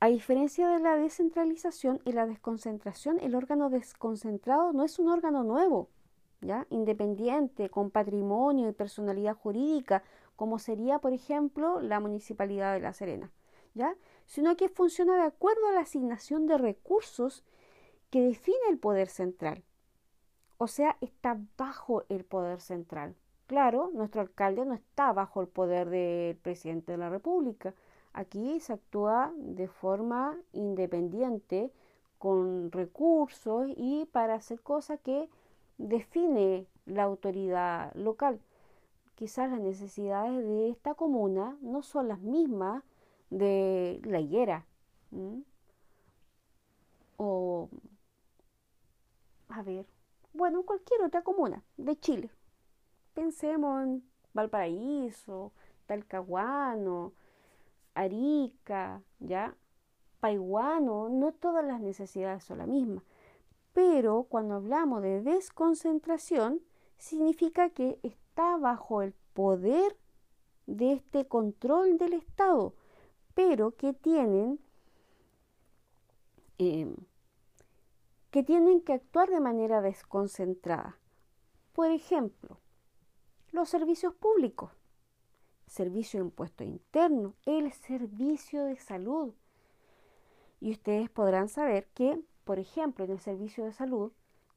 [0.00, 5.44] A diferencia de la descentralización y la desconcentración, el órgano desconcentrado no es un órgano
[5.44, 5.90] nuevo,
[6.40, 6.66] ¿ya?
[6.70, 10.02] independiente, con patrimonio y personalidad jurídica,
[10.42, 13.30] como sería, por ejemplo, la Municipalidad de La Serena,
[13.74, 13.94] ¿ya?
[14.26, 17.44] sino que funciona de acuerdo a la asignación de recursos
[18.10, 19.62] que define el poder central.
[20.58, 23.14] O sea, está bajo el poder central.
[23.46, 27.72] Claro, nuestro alcalde no está bajo el poder del presidente de la República,
[28.12, 31.70] Aquí se actúa de forma independiente,
[32.18, 35.28] con recursos y para hacer cosas que
[35.78, 38.40] define la autoridad local.
[39.22, 42.82] Quizás las necesidades de esta comuna no son las mismas
[43.30, 44.66] de la higuera.
[47.18, 47.68] O,
[49.48, 49.86] a ver,
[50.32, 52.32] bueno, cualquier otra comuna de Chile.
[53.14, 54.04] Pensemos en
[54.34, 55.52] Valparaíso,
[55.86, 57.12] Talcahuano,
[57.94, 59.54] Arica, ¿ya?
[60.18, 63.04] Paiguano, no todas las necesidades son las mismas.
[63.72, 66.60] Pero cuando hablamos de desconcentración,
[66.98, 68.00] significa que
[68.32, 69.94] está bajo el poder
[70.66, 72.74] de este control del Estado,
[73.34, 74.58] pero que tienen,
[76.56, 76.96] em,
[78.30, 80.96] que tienen que actuar de manera desconcentrada.
[81.74, 82.58] Por ejemplo,
[83.50, 84.70] los servicios públicos
[85.66, 89.34] servicio de impuesto interno, el servicio de salud.
[90.58, 94.12] Y ustedes podrán saber que, por ejemplo, en el servicio de salud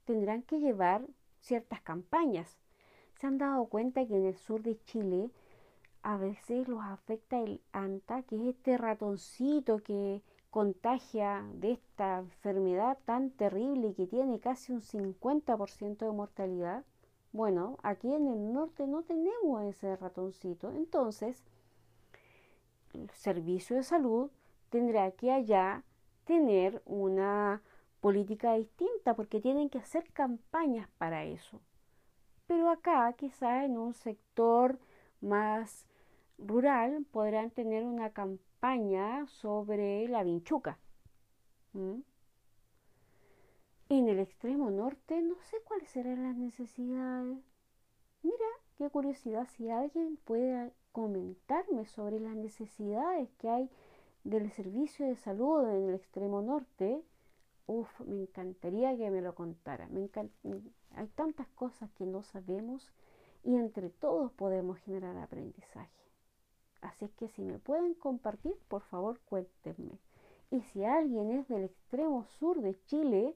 [0.05, 1.05] tendrán que llevar
[1.41, 2.57] ciertas campañas.
[3.25, 5.31] Se han dado cuenta que en el sur de Chile
[6.03, 10.21] a veces los afecta el ANTA, que es este ratoncito que
[10.51, 16.85] contagia de esta enfermedad tan terrible y que tiene casi un 50% de mortalidad.
[17.31, 21.43] Bueno, aquí en el norte no tenemos ese ratoncito, entonces
[22.93, 24.29] el servicio de salud
[24.69, 25.81] tendrá que allá
[26.25, 27.63] tener una
[28.01, 31.59] política distinta porque tienen que hacer campañas para eso.
[32.47, 34.79] Pero acá, quizá en un sector
[35.21, 35.85] más
[36.37, 40.77] rural, podrán tener una campaña sobre la vinchuca.
[43.89, 47.37] En el extremo norte no sé cuáles serán las necesidades.
[48.23, 48.45] Mira,
[48.77, 53.69] qué curiosidad si alguien puede comentarme sobre las necesidades que hay
[54.23, 57.03] del servicio de salud en el extremo norte.
[57.67, 59.89] Uf, me encantaría que me lo contara.
[60.95, 62.91] Hay tantas cosas que no sabemos
[63.43, 65.91] y entre todos podemos generar aprendizaje.
[66.81, 69.97] Así es que si me pueden compartir, por favor cuéntenme.
[70.51, 73.35] Y si alguien es del extremo sur de Chile,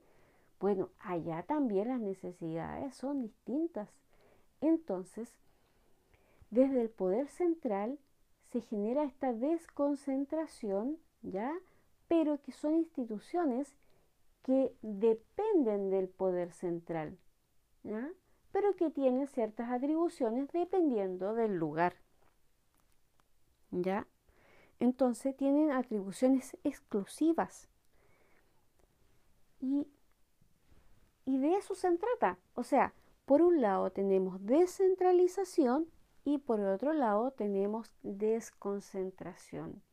[0.59, 3.89] bueno, allá también las necesidades son distintas.
[4.61, 5.33] Entonces,
[6.51, 7.97] desde el poder central
[8.51, 11.51] se genera esta desconcentración, ¿ya?
[12.07, 13.75] Pero que son instituciones
[14.43, 17.17] que dependen del poder central,
[17.83, 18.09] ¿ya?
[18.51, 21.95] Pero que tienen ciertas atribuciones dependiendo del lugar,
[23.71, 24.07] ¿ya?
[24.79, 27.69] Entonces tienen atribuciones exclusivas.
[29.59, 29.87] Y
[31.29, 32.39] y de eso se trata.
[32.55, 32.91] O sea,
[33.27, 35.87] por un lado tenemos descentralización
[36.25, 39.83] y por otro lado tenemos desconcentración.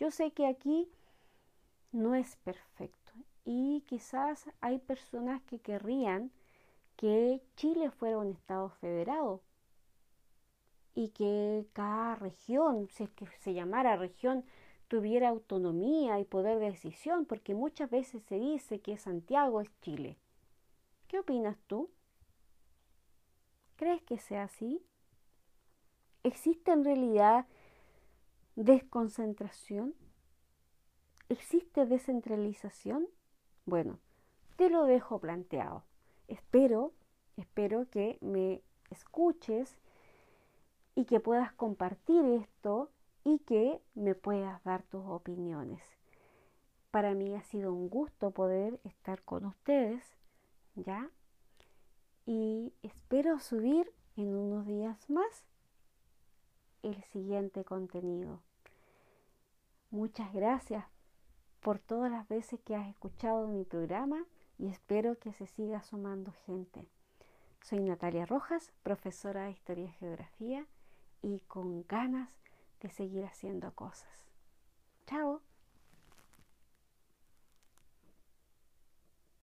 [0.00, 0.90] Yo sé que aquí
[1.92, 2.99] no es perfecto
[3.44, 6.30] y quizás hay personas que querrían
[6.96, 9.40] que Chile fuera un Estado federado
[10.94, 14.44] y que cada región, si es que se llamara región,
[14.88, 20.18] tuviera autonomía y poder de decisión, porque muchas veces se dice que Santiago es Chile.
[21.06, 21.90] ¿Qué opinas tú?
[23.76, 24.84] ¿Crees que sea así?
[26.22, 27.46] ¿Existe en realidad
[28.56, 29.94] desconcentración?
[31.28, 33.08] ¿Existe descentralización?
[33.66, 33.98] Bueno,
[34.56, 35.84] te lo dejo planteado.
[36.28, 36.92] Espero,
[37.36, 39.78] espero que me escuches
[40.94, 42.90] y que puedas compartir esto
[43.24, 45.82] y que me puedas dar tus opiniones.
[46.90, 50.02] Para mí ha sido un gusto poder estar con ustedes,
[50.74, 51.08] ¿ya?
[52.26, 55.44] Y espero subir en unos días más
[56.82, 58.40] el siguiente contenido.
[59.90, 60.84] Muchas gracias
[61.60, 64.24] por todas las veces que has escuchado mi programa
[64.58, 66.88] y espero que se siga sumando gente.
[67.62, 70.66] Soy Natalia Rojas, profesora de Historia y Geografía
[71.22, 72.30] y con ganas
[72.80, 74.08] de seguir haciendo cosas.
[75.06, 75.42] Chao.